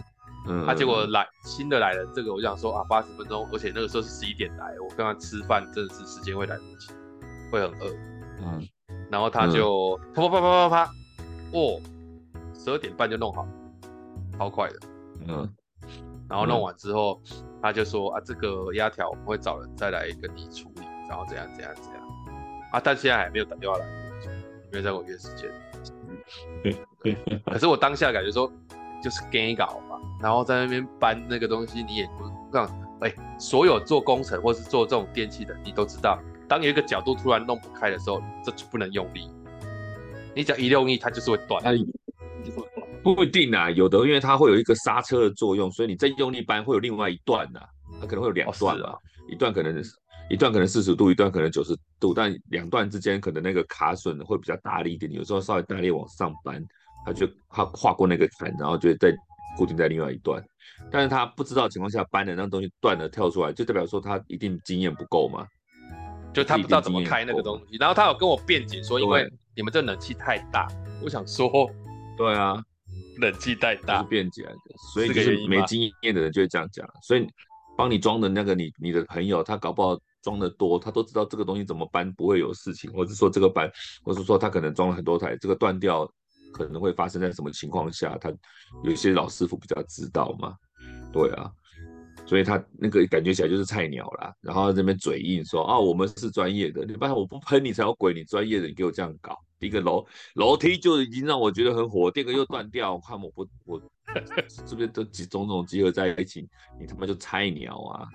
[0.65, 6.89] 他结果来新的来了，这个我想说啊，八十分钟，而且那个时候是十一点来，我跟他吃饭真的是时间会来不及，
[7.51, 7.93] 会很饿。
[8.39, 8.67] 嗯，
[9.09, 10.91] 然后他就啪啪啪啪啪啪，
[11.53, 11.81] 哦，
[12.53, 13.47] 十二点半就弄好，
[14.37, 14.79] 超快的。
[15.27, 15.53] 嗯，
[16.29, 17.21] 然后弄完之后，
[17.61, 22.01] 他就说啊，这个压条我们会找人再来跟你处理，然后怎样怎样怎样。
[22.71, 23.85] 啊，但现在还没有打电话来，
[24.71, 25.49] 没有在我约时间。
[27.45, 28.51] 可是我当下感觉说，
[29.03, 29.81] 就是 gay 搞。
[30.19, 32.67] 然后在那边搬那个东西，你也不让
[33.01, 36.17] 哎，所有做工程或是做这种电器的，你都知道，
[36.47, 39.29] 当有一个角度突然弄不开的时候，这就不能用力。
[40.35, 41.63] 你只要一用力，它就是会断。
[43.03, 47.69] 不一定啊，有的因为它会有一个刹车的作用，所以你再用力扳会有另外一段呐、啊，
[48.01, 48.95] 它可能会有两段啊、
[49.29, 49.83] 一段可能
[50.29, 56.63] 一段可能四十度，一段可能九十度，但两段之间可能那个卡榫会比较大力一点，有时候稍微大力往上扳，
[57.05, 59.13] 它就它跨过那个坎，然后就再。
[59.57, 60.39] 固定在另外一段，
[60.91, 65.47] 但是他不知道情况下扳的那东西断了跳出来，就代表说他一定经验不够嘛？
[66.37, 70.67] 就他不知道怎么开那个东西，然后他有跟我辩解说，因为你们这冷气太大。
[71.03, 71.49] 我想说，
[72.15, 72.63] 对啊，
[73.17, 74.53] 冷气太大，是辩解的，
[74.93, 76.87] 所以就是没经验的人就会这样讲。
[77.01, 77.27] 所以
[77.75, 83.67] 帮你装的那个你你的朋友，他搞不好装的多，他都知道这个东西怎么搬不会有事情，或者说这个搬，
[84.03, 86.07] 或是说他可能装了很多台，这个断掉。
[86.53, 88.17] 可能会发生在什么情况下？
[88.19, 88.31] 他
[88.83, 90.55] 有一些老师傅比较知道嘛，
[91.11, 91.51] 对啊，
[92.27, 94.31] 所以他那个感觉起来就是菜鸟啦。
[94.41, 99.35] 然后这边嘴硬说：“啊，我们是专业的，你不然我不喷你才有鬼，你专业的你给我这样搞。
[99.59, 103.81] 一个楼楼梯就已经让我觉得很火，第二个又断掉，我看我不我
[104.67, 106.47] 是不是都集种种集合在一起？
[106.79, 108.07] 你他妈就菜鸟啊！”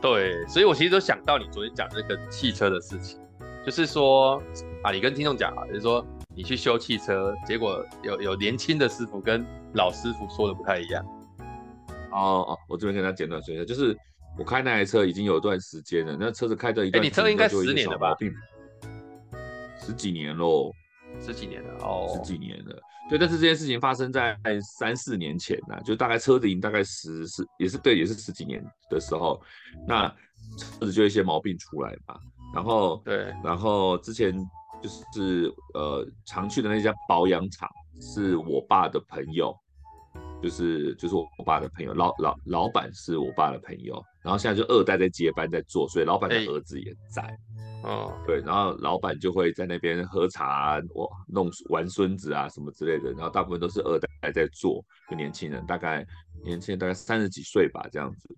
[0.00, 3.18] 对，所以我其实都想到你昨天讲那个汽车的事情，
[3.64, 4.40] 就是说
[4.84, 6.04] 啊，你跟听众讲啊，就是说。
[6.38, 11.02] 你去修汽车，结果有有年轻的师傅跟老师傅说的不太一样。
[12.12, 13.96] 哦哦，我这边跟他简短说一下，就是
[14.38, 18.14] 我开那台车已经有一段时间了，那车子开的一段，哎，你车应该十年了吧？
[19.80, 20.70] 十几年喽，
[21.20, 22.78] 十几年了哦，十几年了。
[23.08, 24.36] 对，但是这件事情发生在
[24.78, 29.40] 三四年前呢，就大概车子已经大概十十也是对，也是十几年的时候，
[29.86, 30.08] 那
[30.58, 32.18] 车子就有一些毛病出来嘛。
[32.54, 34.34] 然后对，然后之前。
[34.82, 39.56] 就是呃，常去的那家保养厂是我爸的朋友，
[40.42, 47.22] 就是就是我爸的朋友，老老老板是我爸的朋友，然后现在就二代在接班在做，所以老板的儿子也在，
[47.82, 56.06] 哦、欸，对，然后老板就会在那边喝茶，我弄玩孙子啊什么之类的，然后大部分都是二代在做，就年轻人，大概
[56.44, 58.36] 年轻人大概三十几岁吧这样子，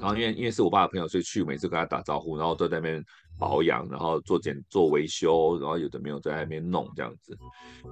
[0.00, 3.04] 然后因为因为是我爸的朋友，所以去每次跟他打招呼，然后都在那边。
[3.38, 7.38] 保养，然后做检做维修，然后有的没有在那边弄这样子。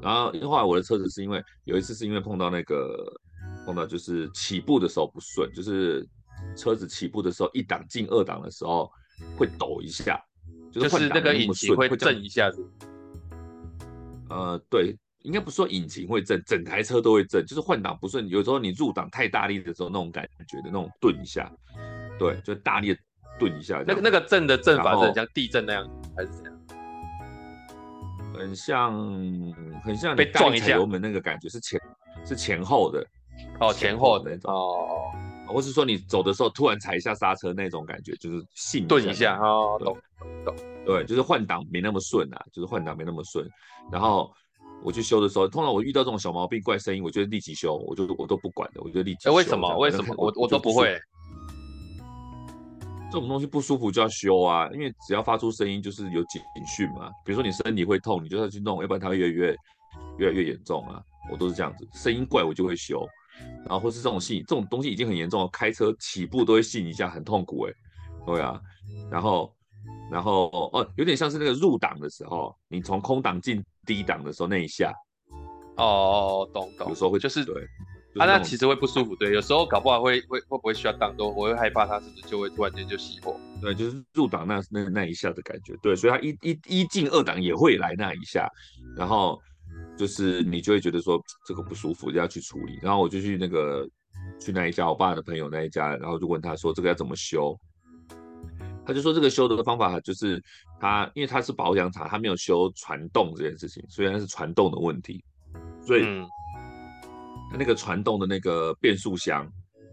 [0.02, 3.12] 然后后来我的车子是因为有一次是因为碰到那个
[3.64, 6.06] 碰到就是起步的时候不顺，就是
[6.56, 8.90] 车子起步的时候一档进二档的时候
[9.36, 10.20] 会抖一下，
[10.72, 12.68] 就是，就是那个引擎会震一下子。
[14.28, 21.48] 呃，对，应该不说引擎会震，整台车都会震，就是换挡不顺，有时候你入档太大力的时候那种感觉的那种顿一下，
[22.18, 23.00] 对，就大力的。
[23.38, 26.52] 顿一下，那个那个震的震法是很像地震那样，还是怎样？
[28.38, 28.92] 很像，
[29.82, 31.80] 很像被撞一下油门那个感觉，是前
[32.24, 33.06] 是前后的，
[33.60, 35.10] 哦，前后的那种，哦，
[35.48, 39.96] 或是说你走的时候突然踩一下刹车那种感觉，就是性顿一下，哦，懂
[40.44, 43.48] 懂，对，就是换挡没那么顺啊，就是换挡没那么顺。
[43.90, 44.30] 然后
[44.82, 49.32] 我去修的时候，通常我遇到这种小毛病、怪声音，我就立即修，我就我都不管的，我就立即修。
[49.32, 49.78] 为什么？
[49.78, 50.14] 为什么？
[50.18, 51.00] 我我都不会。
[53.10, 57.10] 这种东西不舒服就要修啊，因为只要发出声音就是有警讯嘛。
[57.24, 59.56] 比如说你身体会痛，你就要去弄，要不然它会越来越
[60.18, 61.02] 越来越严重啊。
[61.30, 63.06] 我都是这样子，声音怪我就会修，
[63.64, 67.76] 然后或是这种信，这种东西已经很严重了，开车起步都会信一下，很痛苦哎、欸。
[68.26, 68.60] 对啊，
[69.10, 69.52] 然后
[70.10, 74.92] 然后哦，有点像是那个入档的时候，你从空档进低档的时候那一下，
[75.76, 77.54] 哦，懂懂，有时候会就是对，
[78.18, 88.48] 啊，那其实会不舒服，对，有时候搞不好会会会不会需要当多，我会害怕它是不是就会突然间就熄火，对，就是入档那那那一下的感觉，对，所以它一一一进二档也会来那一下，
[88.96, 89.40] 然后
[89.96, 93.88] 就是你就会觉得说这个不舒服，就要去处理，然后我就去那个
[94.40, 97.58] 去那一家我爸的朋友那一家，然后就问他说这个要怎么修。
[98.88, 100.40] 他就说这个修的方法就是
[100.80, 105.24] 他，因为他是保养厂，他没有修传动这件事情，所以那是传动的问题，
[105.84, 106.04] 所以
[107.50, 109.50] 他那个传动的那个变速箱，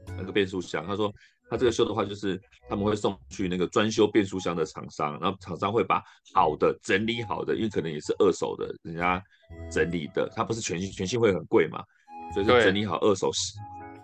[0.08, 1.14] 那个变速箱，他说
[1.50, 6.02] 他这个修的话就是他们会送去那个专修变速箱的厂商，然后厂商会把
[6.34, 9.24] 好的整理好的，因为可能也是二手的，人家
[9.72, 11.84] 整理的，它不是全新，全新会很贵嘛，
[12.34, 13.32] 所以说整理好二手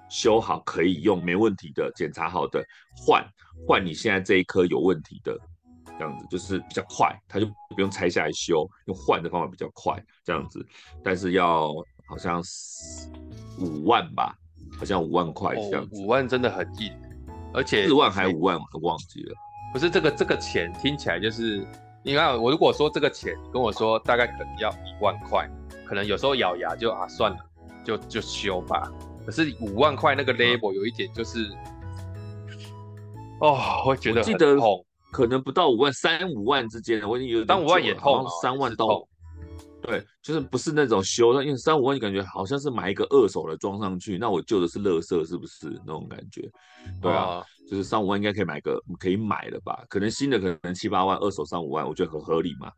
[0.09, 2.63] 修好可以用没问题的，检查好的
[2.95, 3.25] 换。
[3.67, 5.37] 换你现在这一颗有问题的，
[5.85, 10.65] 这样子就是比较快，他就不用拆下来修，用换的方法比较快，这样子，
[11.03, 11.73] 但是要
[12.07, 12.41] 好像
[13.59, 14.35] 五万吧，
[14.77, 16.01] 好像五万块这样子。
[16.01, 16.91] 哦，五万真的很硬，
[17.53, 19.35] 而且四万还五万，我都忘记了。
[19.73, 21.65] 不是这个这个钱听起来就是，
[22.03, 25.49] 你看我如果说这个钱跟我说大概可能要一万块，
[25.85, 27.37] 可能有时候咬牙就啊算了，
[27.83, 28.91] 就就修吧。
[29.25, 31.39] 可是五万块那个 label 有一点就是。
[31.43, 31.57] 嗯
[33.41, 34.57] 哦，我觉得我记得
[35.13, 39.07] 可能不到五万，三五万之间，我已经有点三五万也痛，三万到，
[39.81, 46.49] 对，就是不是那种修的，因为三五万你感觉好像是买一个二手的装上去，那我旧的是垃圾，是不是那种感觉？
[47.01, 49.83] 对啊，哦、就是三五万应该可以买个可以买了吧？
[49.89, 52.71] 可能新的可能七八万，二手三五万，我觉得很合理嘛。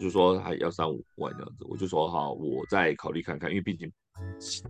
[0.00, 3.90] 就说还要三五万这样子，我就说哈，我再考虑看看，因为毕竟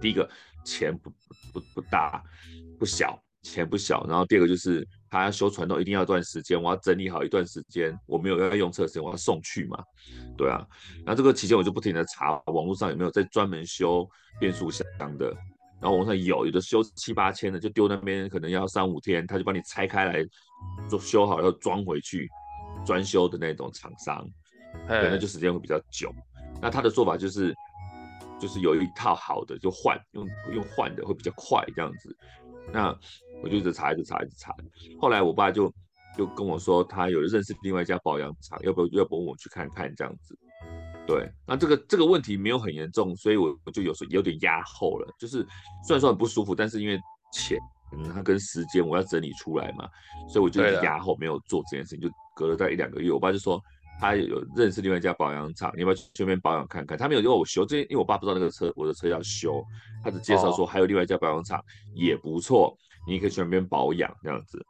[0.01, 0.29] 第一个
[0.65, 1.11] 钱不
[1.53, 2.23] 不不大
[2.79, 3.19] 不小。
[3.43, 9.83] 钱不小，然后第二个就是他要修传动，一定要一段时间，我要整理好一段时间，我没有要用车时间，我要送去嘛，
[10.37, 10.65] 对啊，
[11.05, 14.87] 那这个期间我就不停的查网络上有没有在专门修变速箱
[15.19, 15.35] 的，
[15.81, 20.25] 然后网上有，有的修七八千的就丢那边，可能要三五天，他就帮你拆开来
[20.89, 22.29] 做修好，要装回去，
[22.87, 24.25] 专修的那种厂商，
[24.87, 26.15] 对，那就时间会比较久。
[26.63, 27.55] 那他的做法就是，
[28.39, 32.17] 就是有一套好的就换，用用换的会比较快这样子，
[32.73, 32.97] 那。
[33.43, 34.55] 我就一直查，一直查，一直查。
[35.01, 35.73] 后来我爸就
[36.15, 40.39] 就跟我说，他有认识另外一家保养厂，要不要要不我去看看这样子。
[41.07, 45.11] 对，那这个这个问题没有很严重，所以我我就有时候有点压后了。
[45.19, 45.39] 就是
[45.83, 47.01] 虽然说很不舒服，但是因为
[47.33, 47.59] 钱，
[47.97, 49.89] 嗯，它跟时间我要整理出来嘛，
[50.29, 53.11] 所以我就压后没有做这件事情，就隔了大概一两个月。
[53.11, 53.59] 我爸就说
[54.01, 56.97] 他有认识另外一家保养厂，你要不要去那边保养看看？
[56.97, 59.63] 他没有要我修，这因为我爸不知道那个车我的车要修，
[60.03, 61.63] 他只介绍说还有另外一家保养厂
[61.95, 62.77] 也不错。
[63.07, 64.63] 你可以去那边保养这样子，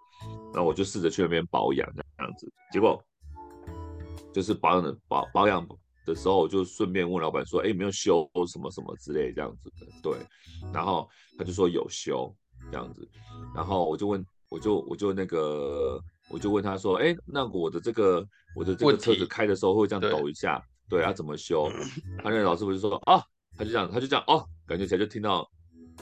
[0.55, 3.03] 然后我就试着去那边保养这样子，结果
[4.33, 5.67] 就是保养的保保养
[6.07, 10.17] 的时候，我就顺便问老板说，哎，有没有修什么什么之类这样子的，对，
[10.73, 12.33] 然后他就说有修
[12.71, 13.07] 这样子，
[13.53, 21.69] 然后我就问，我就我就那个，我就问他说，哎，那我的这个我的这个车子开的时候会这样抖一下，对，要怎么修？
[22.23, 23.23] 他那个老师傅就说，哦，
[23.59, 25.49] 他就这样，他就这样，哦，感觉起来就听到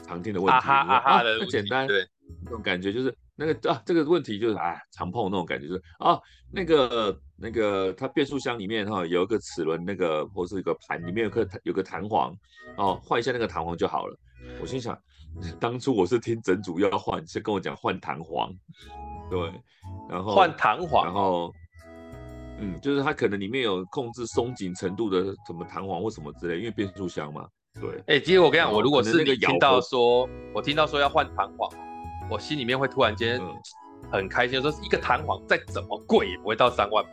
[0.05, 2.07] 常听的问题，啊哈啊哈的，很简单，对。
[2.45, 6.19] 那种感觉就是那个啊，这个问题就是啊，常碰那种感觉就是啊，
[6.53, 12.31] 那个那个它变速箱里面哈、哦、有一个齿轮，那个或是一个盘里面有个有个弹簧
[12.77, 14.15] 哦，换一下那个弹簧就好了。
[14.61, 14.97] 我心想，
[15.59, 18.51] 当初我是听整组要换，是跟我讲换弹簧，
[19.29, 19.39] 对，
[20.09, 21.53] 然后换弹簧，然后
[22.59, 27.97] 嗯，就是它可能里面有控制松紧程度的什么弹簧或什么之类，因为变速箱嘛，对。
[27.99, 31.69] 哎、欸，其实我跟你讲，我如果是你听到说，我听到说要换弹簧。
[32.31, 33.41] 我心里面会突然间
[34.11, 37.03] 很开心，说一个弹簧再怎么贵也不会到三万，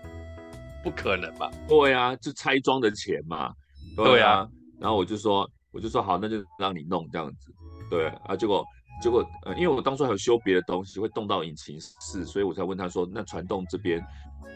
[0.85, 1.51] 不可能吧？
[1.67, 3.51] 对啊，就拆装的钱嘛。
[3.97, 4.49] 对啊，对啊，
[4.79, 7.53] 然后我就说，我就说好，那就让你弄这样子。
[7.91, 8.65] 对啊，结果
[9.03, 14.03] 结果呃，因为我当初还有修别的东西，会动到引擎室，所以我才问他说，那传动这边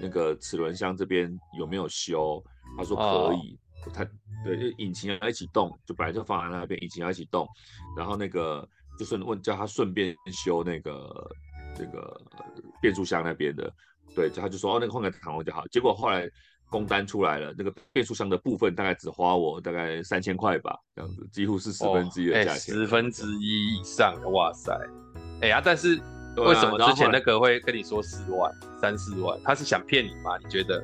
[0.01, 2.43] 那个齿轮箱这边有没有修？
[2.77, 3.59] 他说可以。
[3.87, 4.05] 哦、他
[4.45, 7.47] 对，就引擎要一起动，就本来就放在那边，引擎要一起动，
[7.97, 8.67] 然后那个。
[8.99, 11.11] 就顺问叫他顺便修那个
[11.75, 12.21] 这个
[12.83, 13.73] 变速箱那边的，
[14.15, 15.67] 对，就他就说哦，那个换个弹簧就好。
[15.69, 16.29] 结果后来
[16.71, 24.73] 工单出来了，那个变速箱的部分大概只花我大概三千块吧，这样子几乎是十分之一的价钱，哦欸，十分之一以上，哇塞！
[25.43, 26.01] 哎呀，但是
[26.37, 28.51] 为什么之前那个会跟你说四万、
[28.81, 29.39] 三四万？
[29.45, 30.39] 他是想骗你吗？
[30.39, 30.83] 你觉得？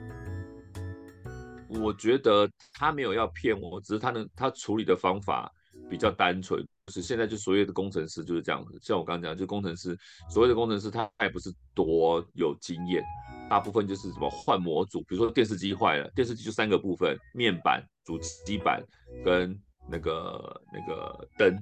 [1.69, 5.51] 我觉得他没有要骗我，只是他能他处理的方法
[5.89, 6.65] 比较单纯。
[6.87, 9.99] 就是现在就所谓的工程师就是这样子，像我刚刚讲，就工程师，
[10.31, 13.03] 所谓的工程师他也不是多有经验，
[13.49, 18.83] 大部分就是什么换模组，比如说电视机坏了，电视机就三个部分：面板、主机板
[19.25, 19.57] 跟
[19.89, 21.57] 那个那个灯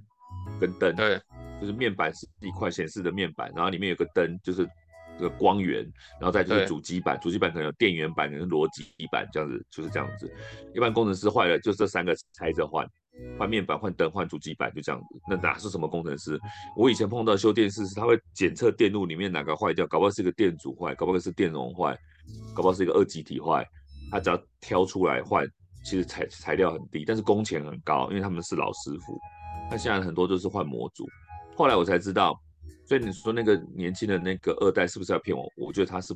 [0.60, 0.94] 跟灯。
[0.96, 1.20] 对，
[1.60, 4.66] 就是面板是一块显示的面板，然后里面有个灯，就是
[5.18, 5.82] 这个光源，
[6.20, 10.32] 然后再就是主机板，主机板可能有电源板跟逻辑板这样子，就是这样子。
[10.74, 12.88] 一般工程师坏了，就这三个拆着换。
[13.38, 15.06] 换面板、换灯、换主机板，就这样子。
[15.28, 16.38] 那哪是什么工程师？
[16.76, 21.96] 我以前碰到修电视是，他会检测电路里面哪个坏掉，搞不好是一个电阻坏，搞不好是电容坏，
[22.54, 23.66] 搞不好是一个二极体坏。
[24.10, 25.46] 他只要挑出来换，
[25.84, 29.18] 其实材材料很低，但是工钱很高，因为他们是老师傅。
[29.70, 31.06] 那现在很多都是换模组。
[31.56, 32.38] 后来我才知道，
[32.86, 35.50] 所以你说那个年轻的那个二代是不是要骗我？
[35.56, 36.14] 我觉得他是，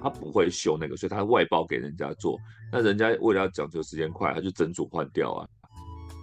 [0.00, 2.38] 他不会修那个，所以他外包给人家做。
[2.72, 5.46] 那人家为了要讲究时间快，他就整组换掉啊。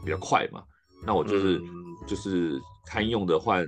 [0.05, 0.63] 比较快嘛，
[1.05, 1.67] 那我就是、嗯、
[2.07, 3.65] 就是堪用的换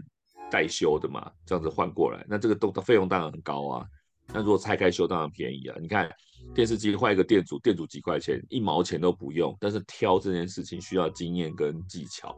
[0.51, 3.85] 代修的嘛，这样子换过来，那这个都费用当然很高啊。
[4.31, 5.75] 那如果拆开修当然便宜啊。
[5.79, 6.09] 你看
[6.53, 9.55] 电视机换一个电阻，电阻几块钱，一毛钱都不用。
[9.59, 12.37] 但是挑这件事情需要经验跟技巧，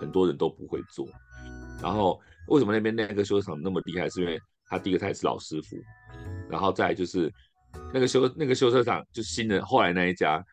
[0.00, 1.06] 很多人都不会做。
[1.80, 4.10] 然后为什么那边那个修车厂那么厉害？
[4.10, 5.76] 是因为他第一个他也是老师傅，
[6.50, 7.32] 然后再就是
[7.94, 10.44] 那个修那个修车厂就新的后来那一家。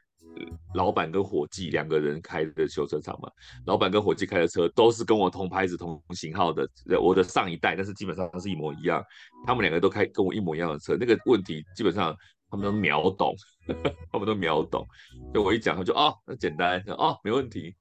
[0.74, 3.30] 老板跟伙计两个人开的修车厂嘛，
[3.66, 6.68] 老板跟伙计开的车都是跟我同牌子同型号的，
[7.02, 9.04] 我的上一代，但是基本上是一模一样。
[9.46, 12.16] 他们两个都开跟我一模一样的车，那个问题基本上
[12.50, 13.36] 他们都秒懂，
[13.68, 14.86] 呵 呵他们都秒懂。
[15.34, 17.76] 就我一讲，他就哦，那简单，哦，没问题，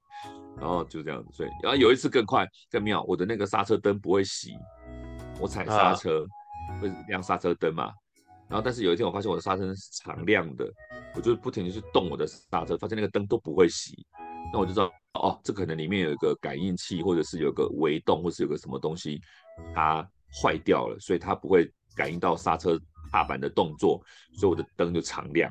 [0.57, 1.29] 然后就这样子。
[1.33, 4.49] 所以，然后有一次更快更妙，我的那个刹车灯不会熄，
[5.39, 6.25] 我踩刹车、
[6.69, 7.91] 啊、会亮刹车灯嘛。
[8.49, 10.65] 然后，但是有一天我发现我的刹车是常亮的。
[11.15, 13.93] 我就不停地去动我的刹车，发现那个灯都不会熄，
[14.51, 19.17] 那我就知道哦，这可能里面有一个感应器，或者是有个微动，或是有个什么东西
[19.73, 22.77] 它坏掉了，所以它不会感应到刹车
[23.09, 24.03] 踏板的动作，
[24.37, 25.49] 所以我的灯就常亮。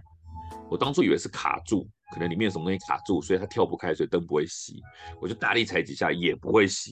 [0.68, 4.74] 我当初以为是卡住，可能里面有什么东西卡住，所以它跳不开，所以灯不会熄。
[5.18, 6.90] 我就大力踩几下也不会熄，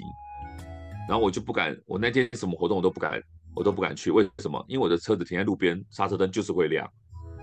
[1.07, 3.23] 然后我就不敢，我那天什么活动我都不敢，
[3.55, 4.11] 我都不敢去。
[4.11, 4.65] 为什么？
[4.69, 6.89] 因为我的车子停在路边，刹车灯就是会亮。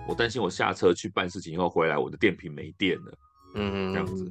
[0.08, 3.18] 我担心我下车去办事情以后回来，我的电瓶没电了，
[3.54, 4.28] 嗯，这样子，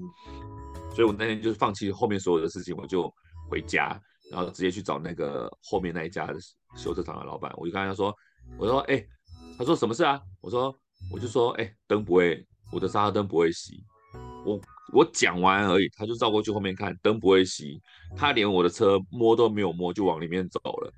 [0.93, 3.09] 所以我那天就是放弃后面所有的事情，我就
[3.49, 4.01] 回家，
[4.33, 6.35] 然后直接去找那个后面那一家的
[6.77, 8.13] 修车厂的老板，我就跟他说，
[8.59, 9.09] 我说，哎、欸，
[9.57, 10.21] 他说什么事啊？
[10.41, 10.75] 我说，
[11.13, 13.79] 我就说，哎、欸，灯不会，我的刹车灯不会熄，
[14.45, 14.61] 我
[14.93, 17.79] 我讲完而已，他就绕过去后面看，灯不会熄，
[18.17, 20.93] 他连我的车摸都没有摸就往里面走了，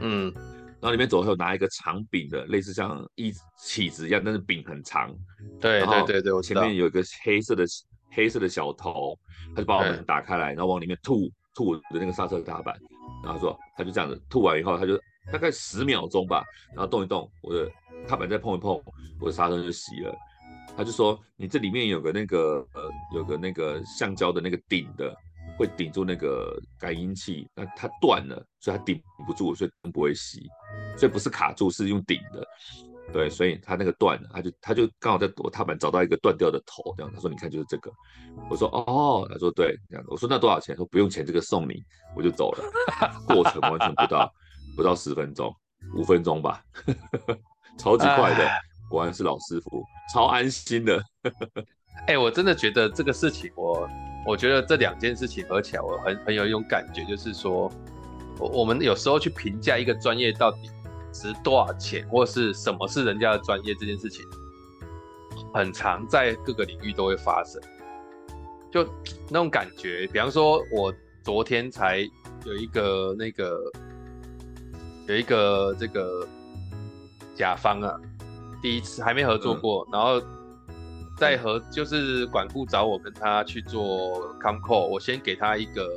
[0.00, 0.32] 嗯。
[0.78, 5.10] 然后里面走后拿一个长柄的，类似像一起子一样，但是柄很长。
[5.58, 7.64] 对对对对，我前面有一个黑色的
[8.12, 9.18] 黑色的小头，
[9.54, 12.76] 他就把我们打开来，然后往里面吐吐我的那个刹车踏板。
[13.24, 14.98] 然后说他就这样子吐完以后，他就
[15.32, 16.44] 大概十秒钟吧，
[16.74, 17.68] 然后动一动，我的
[18.06, 18.78] 踏板再碰一碰，
[19.18, 20.14] 我的刹车就熄了。
[20.76, 25.16] 他就说你这里面有个那个呃有个那个橡胶的那个顶的。
[25.56, 30.38] 会顶住那个感应器，那它断了，所以它顶不住，所以灯不会熄，
[30.98, 32.46] 所以不是卡住，是用顶的，
[33.12, 37.90] 对，所以它那个断了，他就他就刚好在我踏板找到一个断掉的头，这样，他说你看就是这个，
[38.50, 40.76] 我说哦，他说对，这样，我说那多少钱？
[40.76, 41.82] 说不用钱，这个送你，
[42.14, 42.64] 我就走了，
[43.26, 44.30] 过程完全不到
[44.76, 45.50] 不到十分钟，
[45.96, 46.62] 五分钟吧，
[47.78, 48.46] 超级快的，
[48.90, 49.82] 果然是老师傅，
[50.12, 51.02] 超安心的，
[52.06, 53.88] 哎、欸，我真的觉得这个事情我。
[54.26, 57.70] 我觉得这两件事情合起来，我很很有一种感觉，就是说，
[58.40, 60.68] 我我们有时候去评价一个专业到底
[61.12, 64.24] 值多少钱，或是什么是人家的专业这件事情，
[65.54, 67.62] 很常在各个领域都会发生。
[68.72, 68.84] 就
[69.30, 71.98] 那种感觉，比方说，我昨天才
[72.44, 73.56] 有一个那个
[75.06, 76.26] 有一个这个
[77.36, 77.94] 甲方啊，
[78.60, 80.20] 第一次还没合作过，嗯、然后。
[81.16, 85.88] 在和就是管顾找我跟他去做 COMCO，我先给他一个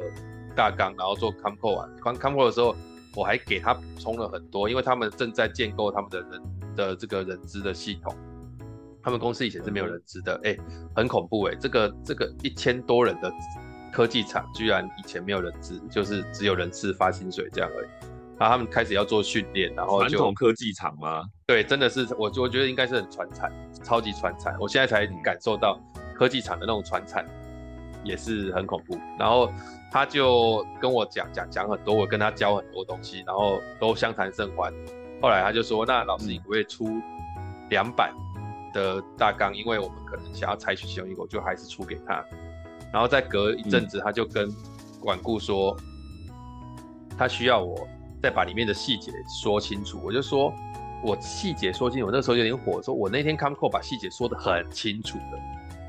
[0.56, 2.18] 大纲，然后做 COMCO 完。
[2.18, 2.76] COMCO 的时候，
[3.16, 6.42] 我还给他补充了很多，因为他们正在建构他们的人
[6.76, 8.16] 的这个人资的系统。
[9.02, 10.60] 他们公司以前是没有人资的，哎、欸，
[10.96, 13.32] 很恐怖哎、欸，这个这个一千多人的
[13.92, 17.88] 科技厂，居然以前没有人资，就是只有人事发薪水这样而已。
[18.40, 21.24] 然后他们开始要做训练，然后就传统科技厂吗？
[21.46, 23.52] 对，真的是我我觉得应该是很传产，
[23.84, 24.56] 超级传产。
[24.62, 25.78] 我现在才感受到
[26.16, 27.26] 科技厂的那种传产
[28.02, 28.98] 也是很恐怖。
[29.20, 29.52] 然后
[29.92, 34.74] 他就跟我讲讲讲很多，我跟他教很多东西，然后都相谈甚欢。
[35.22, 36.88] 后来他就说：“那老师，你不会出
[37.70, 38.14] 两版
[38.74, 39.54] 的大纲？
[39.54, 42.24] 因为我们可能想要采取其中一个，我就还是出给他。”
[42.94, 44.50] 然后再隔一阵子，他就跟
[45.02, 45.76] 管顾说，
[47.18, 47.86] 他需要我。
[48.22, 49.12] 再把里面的细节
[49.42, 50.54] 说清楚，我就说，
[51.04, 55.40] 我细节说清楚，我那时候有点火，说我那天 come call 把细节说得很清楚的，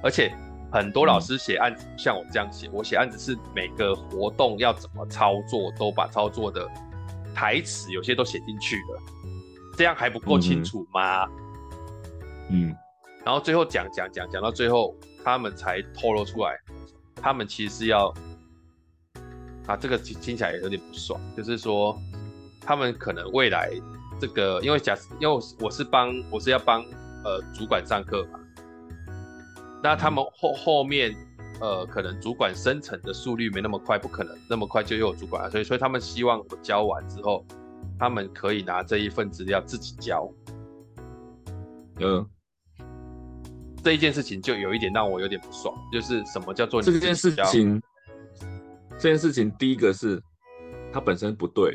[0.02, 0.32] 而且
[0.72, 6.68] 很多老师写案子、嗯、像我这样写，我写案子是每个活动要怎么操作，都把操作的
[7.34, 9.02] 台词有些都写进去了，
[9.76, 11.26] 这样还不够清楚吗？
[12.50, 12.74] 嗯，
[13.24, 16.56] 然后最后讲讲讲讲到最后，他们才透露出来，
[17.16, 18.14] 他们其实是要，
[19.66, 21.96] 啊，这个听听起来也有点不爽，就是说
[22.60, 23.70] 他们可能未来。
[24.20, 26.84] 这个，因为假设，因为我是帮，我是要帮
[27.24, 28.38] 呃主管上课嘛，
[29.82, 31.16] 那他们后后面
[31.58, 37.42] 呃可能主管生成的速率没那么快，不可能那么快就有主管了，所以所以他们希望我教完之后，
[37.98, 40.30] 他们可以拿这一份资料自己教。
[42.00, 42.28] 嗯，
[43.82, 47.80] 这一件事情就有一点让我有点不爽，就是什么叫做这件事情？
[48.98, 50.22] 这件事情第一个是
[50.92, 51.74] 它本身不对。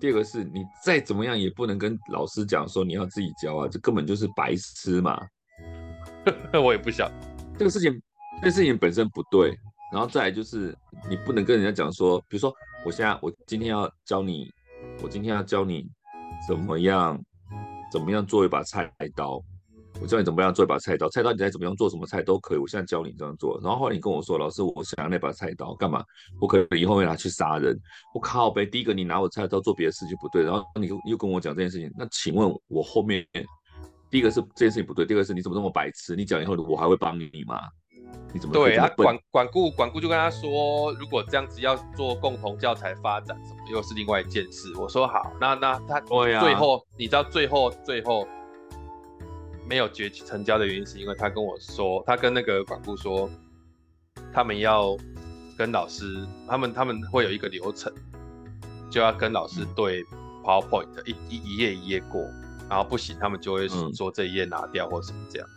[0.00, 5.20] 第二个是你再怎么样也不能跟老师讲说你要自己教啊，这根本就是白痴嘛。
[6.52, 7.10] 我也不想
[7.58, 8.00] 这个事情，
[8.40, 9.56] 这个事情本身不对。
[9.92, 10.76] 然后再来就是
[11.08, 12.52] 你不能跟人家讲说，比如说
[12.84, 14.50] 我现在我今天要教你，
[15.02, 15.86] 我今天要教你
[16.48, 17.18] 怎么样
[17.92, 19.40] 怎么样做一把菜刀。
[20.00, 22.58] 我教你怎么样做一把菜刀，菜刀你再怎么样做什么菜都可以。
[22.58, 26.04] 我现在教你这样做，然后后来你跟我说，老师，我想要那把菜刀干嘛？
[26.40, 27.78] 我可能以后会拿去杀人。
[28.12, 33.24] 我靠呗，第一个你拿我菜刀做别的事情不对，然后你又跟我讲这件事情，那请问我后面
[34.10, 36.16] 第一个是这件事情不对，第二个是你怎么那么白痴？
[36.16, 37.60] 你讲以后我还会帮你吗？
[38.32, 38.88] 你怎么对啊？
[38.96, 44.72] 管管顾管顾就跟他说，如果这样子要做共同教材发展什么，又是另外一件事。
[44.76, 48.26] 我说好，那那他对呀最后、啊、你知道最后最后。
[49.66, 53.30] 没有决成交的原因是因为他跟我说，他跟那个管顾说，
[54.32, 54.96] 他们要
[55.56, 57.92] 跟老师，他们他们会有一个流程，
[58.90, 60.04] 就要跟老师对
[60.44, 62.20] PowerPoint 一一一页一页过，
[62.68, 65.48] 然后不行，他们就会说这一页拿掉或什么这样。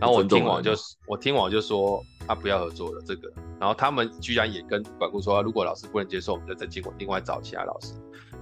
[0.00, 0.72] 然后我听完就
[1.06, 7.94] 我听完就说他不要合作了这个，然后他们居然也跟管顾说，如果老师不能接受，我们就再经过另外找其他老师。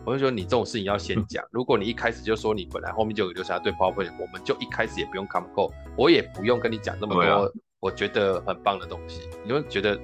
[0.07, 1.45] 我就说你这种事情要先讲。
[1.51, 9.99] 如果你一开始就说你本来后面就有留下对 PowerPoint，我们就一开始也不用 come call，我也不用跟你讲那么多我觉得很棒的东西，你会觉得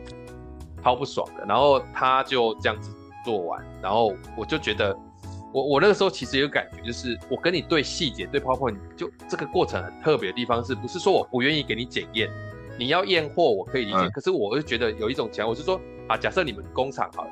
[0.83, 1.45] 超不爽的。
[1.47, 2.91] 然后他就这样子
[3.25, 4.93] 做完，然后我就觉得
[5.53, 12.29] 我我那个时候其实有感觉，就是我跟你对细节对 PowerPoint，就这个过程很特别的地方是不是说我不愿意给你检验？
[12.77, 17.31] 你要验货我可以理解，嗯、可是我就觉得有一种情况，我是说啊，假设你们工厂好了。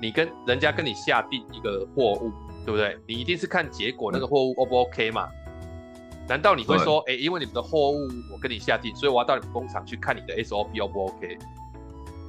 [0.00, 2.30] 你跟人家跟你下定一个货物，
[2.64, 2.98] 对不对？
[3.06, 5.28] 你一定是看结果那个货物 O 不 OK 嘛？
[6.28, 11.38] 难道你会说，哎，因为你们的货物我跟你下定，所以我要到你们工厂去看你的 SOP O 不 OK？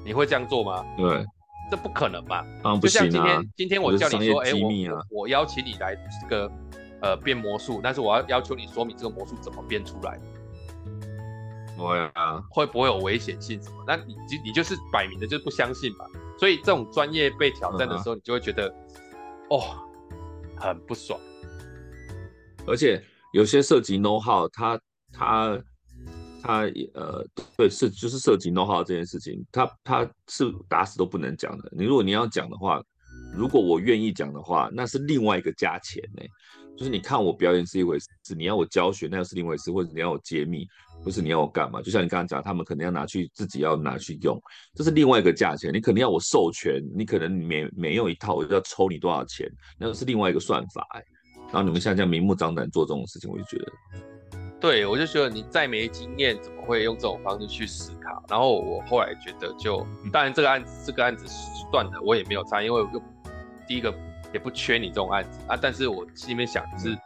[0.05, 0.85] 你会这样做吗？
[0.95, 1.25] 对，
[1.69, 2.45] 这不可能嘛。
[2.63, 4.53] 啊、就像今天，啊、今天我叫你说，哎、啊，
[5.11, 6.51] 我我邀请你来这个
[7.01, 10.19] 呃变魔术，但是我要要求你说明这个魔术怎么变出来。
[11.75, 13.83] 对啊，会不会有危险性什么？
[13.85, 16.05] 那你就你就是摆明的就是不相信嘛。
[16.39, 18.67] 所以这种专业被挑战的时候，你就会觉得，
[19.49, 19.77] 哦，
[20.55, 21.19] 很不爽。
[22.65, 24.79] 而且有些涉及 know how，他
[25.11, 25.59] 他
[26.41, 26.61] 他
[26.93, 27.25] 呃，
[27.57, 31.71] 对，是就是涉及 know how 这件事情，他他是打死都不能讲的。
[31.71, 32.83] 你如果你要讲的话，
[33.33, 36.23] 如果我愿意讲的话，那是另外一个价钱呢。
[36.77, 38.07] 就是你看我表演是一回事，
[38.37, 40.67] 你要我教学那又是另外一回事，或者你要我揭秘。
[41.03, 41.81] 不是你要我干嘛？
[41.81, 44.37] 就像你刚刚讲，他们可能要拿去自己要拿去用，
[44.75, 45.73] 这是另外一个价钱。
[45.73, 50.85] 你可能要我授权，你可能每每用一套，我就要抽你多少钱，那是另外一个算法。
[50.95, 51.03] 哎，
[51.45, 53.71] 然后你们现在这样明目张胆做这种事情，我就觉得，
[54.59, 58.21] 对我就觉得你再没经验，怎么会用这种方式去思考？
[58.27, 61.25] 然后我后来觉得就，就当然这个案子这个案子
[61.71, 63.01] 断了，我也没有差，因为又
[63.65, 63.93] 第一个
[64.33, 65.57] 也不缺你这种案子啊。
[65.61, 66.89] 但是我心里面想的是。
[66.89, 66.99] 嗯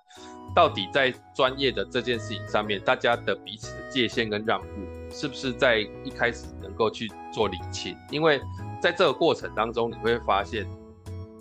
[0.53, 4.67] 到底在专业的这件事情上面，大家的彼此的界限跟让步，
[5.09, 7.95] 是不是在一开始能够去做理清？
[8.09, 8.41] 因为
[8.81, 10.67] 在这个过程当中，你会发现，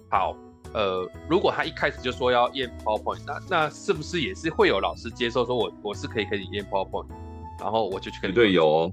[0.09, 0.37] 好，
[0.75, 7.09] 呃，如果他一开始就说要验 PowerPoint，那那是不是也是会有老师接受说我我是可以跟你验 PowerPoint，
[7.59, 8.93] 然后我就去跟你对有、哦，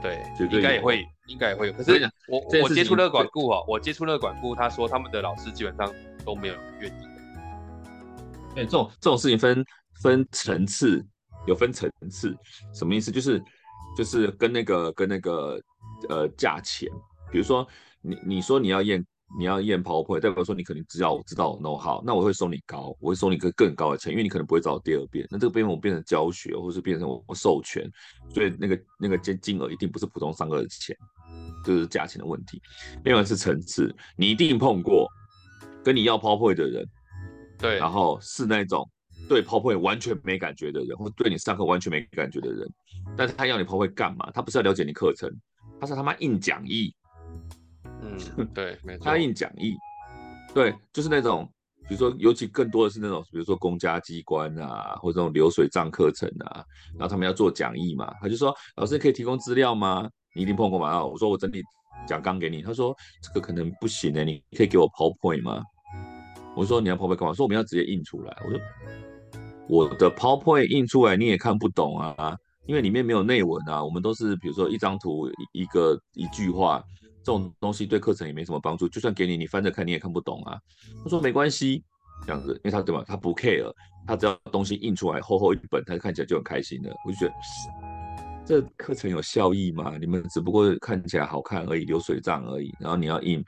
[0.00, 1.72] 对，应该也会，应该也会有。
[1.74, 5.92] 可是我我接触那个管顾哦，我接触那个管顾，他说他们的老师基本上
[6.24, 7.13] 都没有愿意。
[8.54, 9.64] 对，这种这种事情分
[10.00, 11.04] 分层次，
[11.46, 12.36] 有分层次，
[12.72, 13.10] 什么意思？
[13.10, 13.42] 就是
[13.96, 15.60] 就是跟那个跟那个
[16.08, 16.88] 呃价钱，
[17.32, 17.66] 比如说
[18.00, 19.04] 你你说你要验
[19.36, 27.90] 你要验 POPO，代表说你肯定知道我知道我 know 好那我会收你高，我会收你个更高的钱，因为你可能不会找我第二遍，那这个变我变成教学，或是变成我授权，
[28.32, 30.96] 所以那个那个金金额一定不是普通上课的钱，
[31.64, 32.62] 就是价钱的问题。
[33.04, 35.08] 另外是层次，你一定碰过
[35.82, 36.88] 跟你要 POPO 的人。
[37.64, 38.88] 对，然后是那种
[39.28, 42.70] 对 PowerPoint 完全没感觉的人，或对你上课完全没感觉的人，
[43.16, 44.30] 但是他要你 PowerPoint 干嘛？
[44.32, 45.30] 他不是要了解你课程，
[45.80, 46.94] 他是他妈印讲义。
[48.02, 48.18] 嗯，
[48.52, 49.74] 对，没错，他印讲义，
[50.54, 51.50] 对，就是那种，
[51.88, 56.64] 比如说，尤其更多的是那种，比如说公家机关啊，或者这种流水账课程啊，
[56.98, 60.08] 然后他们要做讲义嘛，他就说，老师可以提供资料吗？
[60.34, 61.02] 你一定碰过吗？
[61.04, 61.62] 我说我整理
[62.06, 65.62] 讲纲给你，他说这个可能不行的，你可以给我 PowerPoint 吗？
[66.56, 67.34] 我说你要 PowerPoint 干嘛？
[67.34, 68.36] 说我们要直接印出来。
[68.44, 68.60] 我说
[69.68, 72.36] 我的 PowerPoint 印出来你也看不懂啊，
[72.66, 76.82] 因为里面没有内文啊，我们都是比如说一张图一个一句话。
[77.26, 80.58] 这种东西对课程也没什么帮助，就算给你，你翻着看你也看不懂啊。
[81.02, 81.82] 他说没关系，
[82.26, 83.02] 这样子，因为他对吧？
[83.06, 83.72] 他不 care，
[84.06, 86.94] 他只要东西印出来厚厚一本，他看起来就很开心了。
[87.06, 87.32] 我就觉得
[88.44, 89.96] 这课程有效益吗？
[89.98, 92.70] 你们只不过看起来好看而已，流水账而已。
[92.78, 93.42] 然后你要印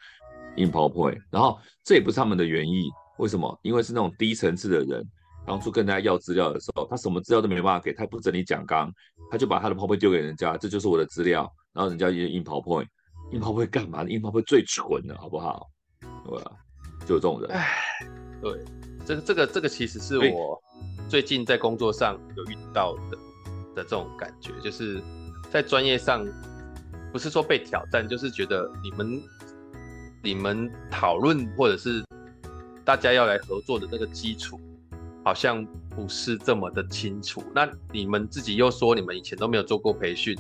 [0.56, 2.90] 印 PowerPoint，然后这也不是他们的原意。
[3.18, 3.58] 为什么？
[3.62, 5.02] 因为是那种低层次的人，
[5.46, 8.92] 当初跟大家要资料的时候，他什么资料都没办法给，他也不整理讲纲，
[9.30, 12.86] 他就把他的 PowerPoint 丢给人家，这就是我的资料，然后人家也印 PowerPoint。
[13.32, 14.04] 印 PowerPoint 干嘛？
[14.04, 15.66] 印 PowerPoint 最蠢的，好不好？
[16.24, 16.50] 对吧？
[17.06, 17.50] 就有这种人。
[17.50, 17.74] 哎，
[18.42, 18.64] 对，
[19.06, 20.60] 这个这个这个其实是我
[21.08, 23.16] 最近在工作上有遇到的
[23.76, 25.02] 的这种感觉，就是
[25.50, 26.26] 在专业上
[27.12, 29.22] 不是说被挑战，就是觉得你们
[30.26, 32.04] 你们讨论或者是
[32.84, 34.60] 大家要来合作的那个基础
[35.24, 37.44] 好像不是这么的清楚。
[37.54, 40.36] 那你们自己又说你们以前都没有做过培训。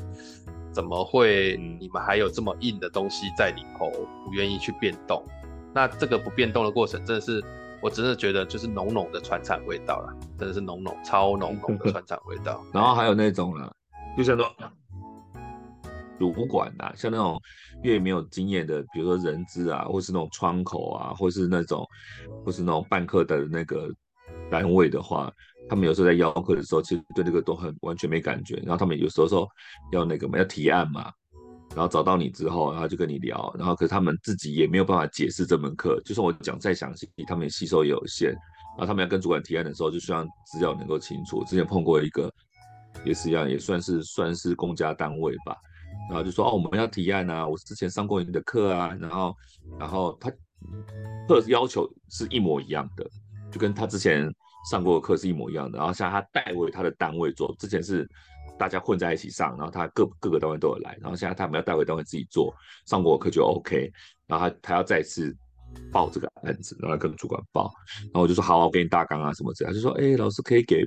[0.72, 1.56] 怎么会？
[1.80, 3.90] 你们还有这么硬的东西在里头，
[4.24, 5.24] 不愿意去变动？
[5.72, 7.42] 那这个不变动的过程，真的是，
[7.80, 12.62] 我真的觉得就是浓浓的传产味道了，真的是浓浓超浓浓的 传产味道。
[12.74, 13.74] 然后还有那种了，
[14.18, 14.54] 就像说
[16.18, 17.40] 主管呐，像那种
[17.82, 21.86] 越没有经验的，比如说人资啊，或是那种窗口啊，或是那种，
[22.44, 23.88] 或是那种办课的那个
[24.50, 25.32] 单位的话。
[25.68, 28.54] 他们有时候在邀课的时候，其实对这个都很完全没感觉。
[28.58, 29.48] 然后他们有时候说
[29.90, 31.10] 要那个嘛，要提案嘛，
[31.70, 33.52] 然后找到你之后，然后就跟你聊。
[33.58, 38.30] 然后可是他们自己也没有办法解释这门课，就算我讲再详细，他们也吸收也有限。
[38.30, 41.42] 然后他们要跟主管提案的时候，就希望资料能够清楚。
[41.44, 42.32] 之前碰过一个
[43.04, 45.56] 也是一样，也算是算是公家单位吧。
[46.08, 48.96] 然后就说哦，我们要提案啊，我之前上过你的课啊。
[49.00, 49.34] 然后
[49.78, 50.30] 然后他
[51.28, 53.08] 课要求是一模一样的，
[53.50, 54.32] 就跟他之前。
[54.68, 58.04] 上过的课是一模一样的，然后像他代为他的单位做，之前是
[58.58, 62.52] 大家混在一起上，然后他各各个单位都有来，然后现在他们要代为单位自己做，
[62.84, 63.88] 上过的课就 OK，
[64.26, 65.32] 然后他他要再次
[65.92, 67.72] 报这个案子，然后跟主管报，
[68.06, 70.84] 然后我就说好，我给你大纲啊什么之类，他就说哎、老师可以给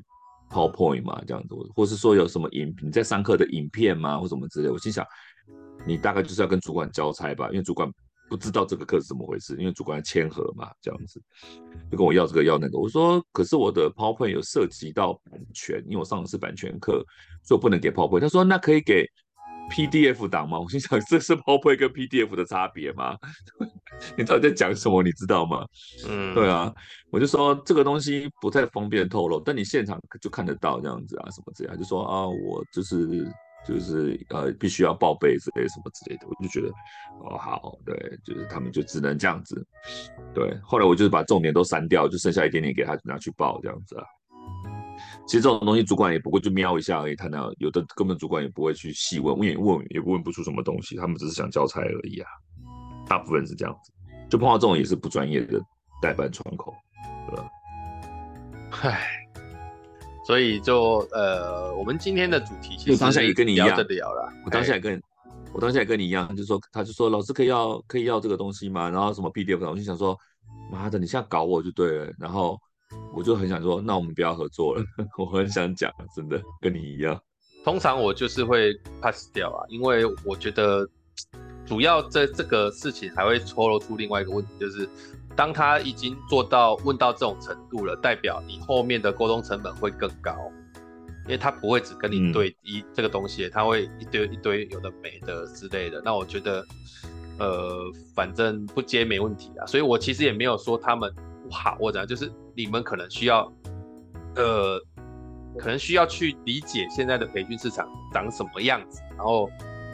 [0.50, 5.06] PowerPoint 嘛这样子，或是说有什么影你在上课的影片吗或什么之类，我心想
[5.86, 7.90] 你大概就是要跟主管交差吧，因为主管。
[8.30, 11.20] 不知道这个课是怎么回事，因为主管签合嘛，这样子
[11.90, 12.78] 就跟我要这个要那个。
[12.78, 17.04] 我说，可是我的 PowerPoint 有涉及到版权，因为我上的是版权课，
[17.42, 18.20] 所以我不能给 PowerPoint。
[18.20, 19.04] 他说，那可以给
[19.70, 20.58] PDF 档吗？
[20.62, 23.18] 我心想，这是 PowerPoint 跟 PDF 的差别吗？
[24.18, 25.02] 你到底在讲什么？
[25.04, 25.66] 你知道吗？
[26.08, 26.74] 嗯，对啊，
[27.12, 33.32] 我就说这个东西不太方便透露，但你现场就看得到这样子啊，什么这样，就说啊，我就是。
[33.68, 36.70] 就是呃，必须要报备之类什么之类的，我就觉得
[37.26, 37.94] 哦好，对，
[38.24, 39.68] 就是他们就只能这样子，
[40.34, 40.58] 对。
[40.64, 44.04] 后来我就是把重点都删掉，就剩下一点点给他拿去报这样子啊。
[45.30, 52.28] 其实这种东西主管也不会就瞄一下而已，他那有的根本主管也不会去细问，问也问也问不出什么东西，他们只是想交差而已啊。
[53.08, 53.92] 大部分是这样子，
[54.28, 55.62] 就碰到这种也是不专业的
[56.02, 56.74] 代办窗口，
[57.30, 57.48] 对吧？
[58.82, 59.00] 唉。
[60.26, 64.34] 所以就呃，我们今天的主题其实我当下也跟你一样的聊了。
[64.46, 65.00] 我当下也跟，
[65.54, 68.90] 我当下也跟你一样，就是说，他就说老师可以要可以要这个东西吗？
[68.90, 70.18] 然后什么 PDF，我就想说，
[70.72, 72.14] 妈的，你现在搞我就对了。
[72.20, 72.60] 然后
[73.14, 74.84] 我就很想说，那我们不要合作了。
[75.18, 77.20] 我很想讲，真的跟你一样。
[77.64, 80.88] 通常我就是会 pass 掉啊，因为我觉得
[81.66, 84.88] 主要这这个事情还会透露出另外一个问题，就是。
[85.36, 90.36] 当他已经做到问到这种程度了，代表你后面的沟通成本会更高，
[91.24, 96.02] 因为他不会只跟你对一这个东西，嗯、他会一堆一堆有的没的之类的。
[96.04, 96.66] 那我觉得，
[97.38, 99.66] 呃，反正不接没问题啊。
[99.66, 101.10] 所以我其实也没有说他们
[101.50, 103.52] 不好或者就是你们可能需要，
[104.36, 104.80] 呃，
[105.58, 109.50] 可能需要去理解现在的培训市场长什么样子，然后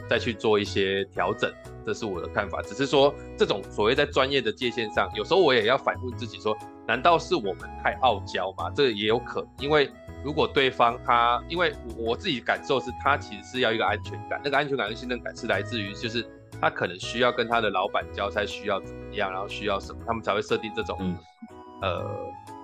[0.08, 1.50] 再去做一些调整。
[1.84, 6.54] 这是我的看法，只是说这种所谓在专业的界限上，有时候我也要反问自己说，
[6.86, 8.68] 难道是我们太傲娇吗？
[8.74, 9.88] 这个也有可能，因为
[10.24, 16.28] 如果对方他，因为我自己感受是他其实是要一个安全感，那个安全感跟信任感是来自于，就是
[16.60, 20.98] 他可能需要跟他的老板交差，需要怎么样，然后需要什么，他们才会设定这种，
[21.82, 22.04] 呃，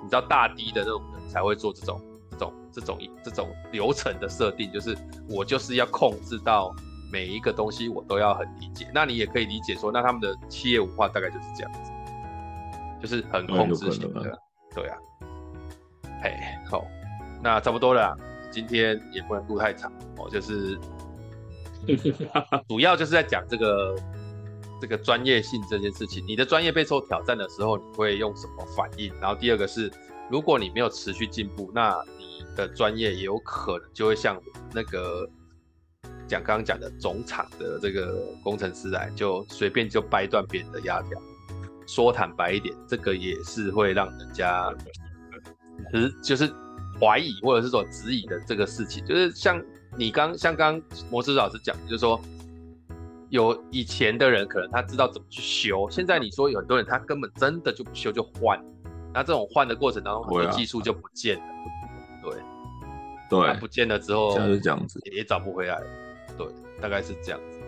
[0.02, 4.96] 你知道大 D 的那种人才会做这种这种这种这种流程的设定，就是
[5.28, 6.74] 我就是要控制到
[7.12, 8.90] 每一个东西我都要很理解。
[8.94, 11.92] 那你也可以理解说，那他们的企业文化大概就是这样子，
[13.00, 14.38] 就是很控制型的，啊
[14.74, 14.96] 对啊。
[16.22, 16.38] 嘿，
[16.70, 16.84] 好，
[17.42, 18.16] 那差不多了，
[18.50, 20.78] 今天也不能录太长哦，就是
[22.68, 23.96] 主要就是在讲这个。
[24.80, 29.14] 这个专业性这件事情，你的专业备受挑战的时候，你会用什么反应？
[29.20, 29.88] 然后第二个是，
[30.28, 34.42] 如果你没有持续进步，那你的专业也有可能就会像
[34.74, 35.24] 那个
[36.26, 41.10] 讲刚刚讲的总厂的这个工程师来，就随便就掰断别人的压条。
[41.86, 44.68] 说坦白一点，这个也是会让人家，
[45.92, 46.52] 其实就是
[47.00, 49.62] 怀疑或者是说质疑的这个事情，就是像
[49.96, 50.80] 你刚像刚
[51.10, 52.20] 摩斯老师讲，就是说。
[53.32, 58.62] 有以前的人可能他知道怎么去修，现在你说有很多人他根本真的就不修就换，
[59.10, 61.44] 那这种换的过程当中很多技术就不见了，
[62.22, 62.34] 对，
[63.30, 65.80] 对，不见了之后就是这样子，也找不回来，
[66.36, 66.46] 对，
[66.78, 67.58] 大概是这样子。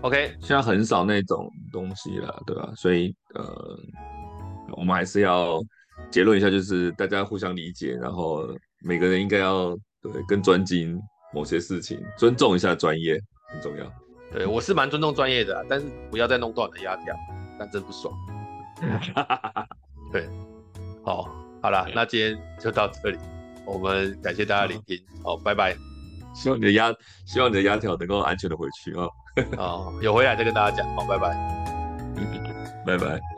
[0.00, 2.72] OK，现在很少那种东西了，对吧？
[2.74, 3.78] 所以呃，
[4.76, 5.62] 我们还是要
[6.10, 8.48] 结论一下，就是大家互相理解，然后
[8.82, 11.00] 每个人应该要对更专精
[11.32, 13.84] 某些事情，尊重一下专业很重要。
[14.32, 17.14] 对，我是蛮尊重专业的，但是不要再弄断我的鸭条，
[17.58, 18.14] 但真不爽。
[20.12, 20.28] 对，
[21.04, 21.28] 好，
[21.62, 23.18] 好了，那今天就到这里，
[23.66, 25.76] 我们感谢大家聆听，好，拜拜。
[26.34, 26.94] 希望你的压，
[27.26, 29.08] 希望你的压条能够安全的回去啊。
[29.56, 31.34] 哦，有回来再跟大家讲，好，拜拜，
[32.86, 33.37] 拜拜。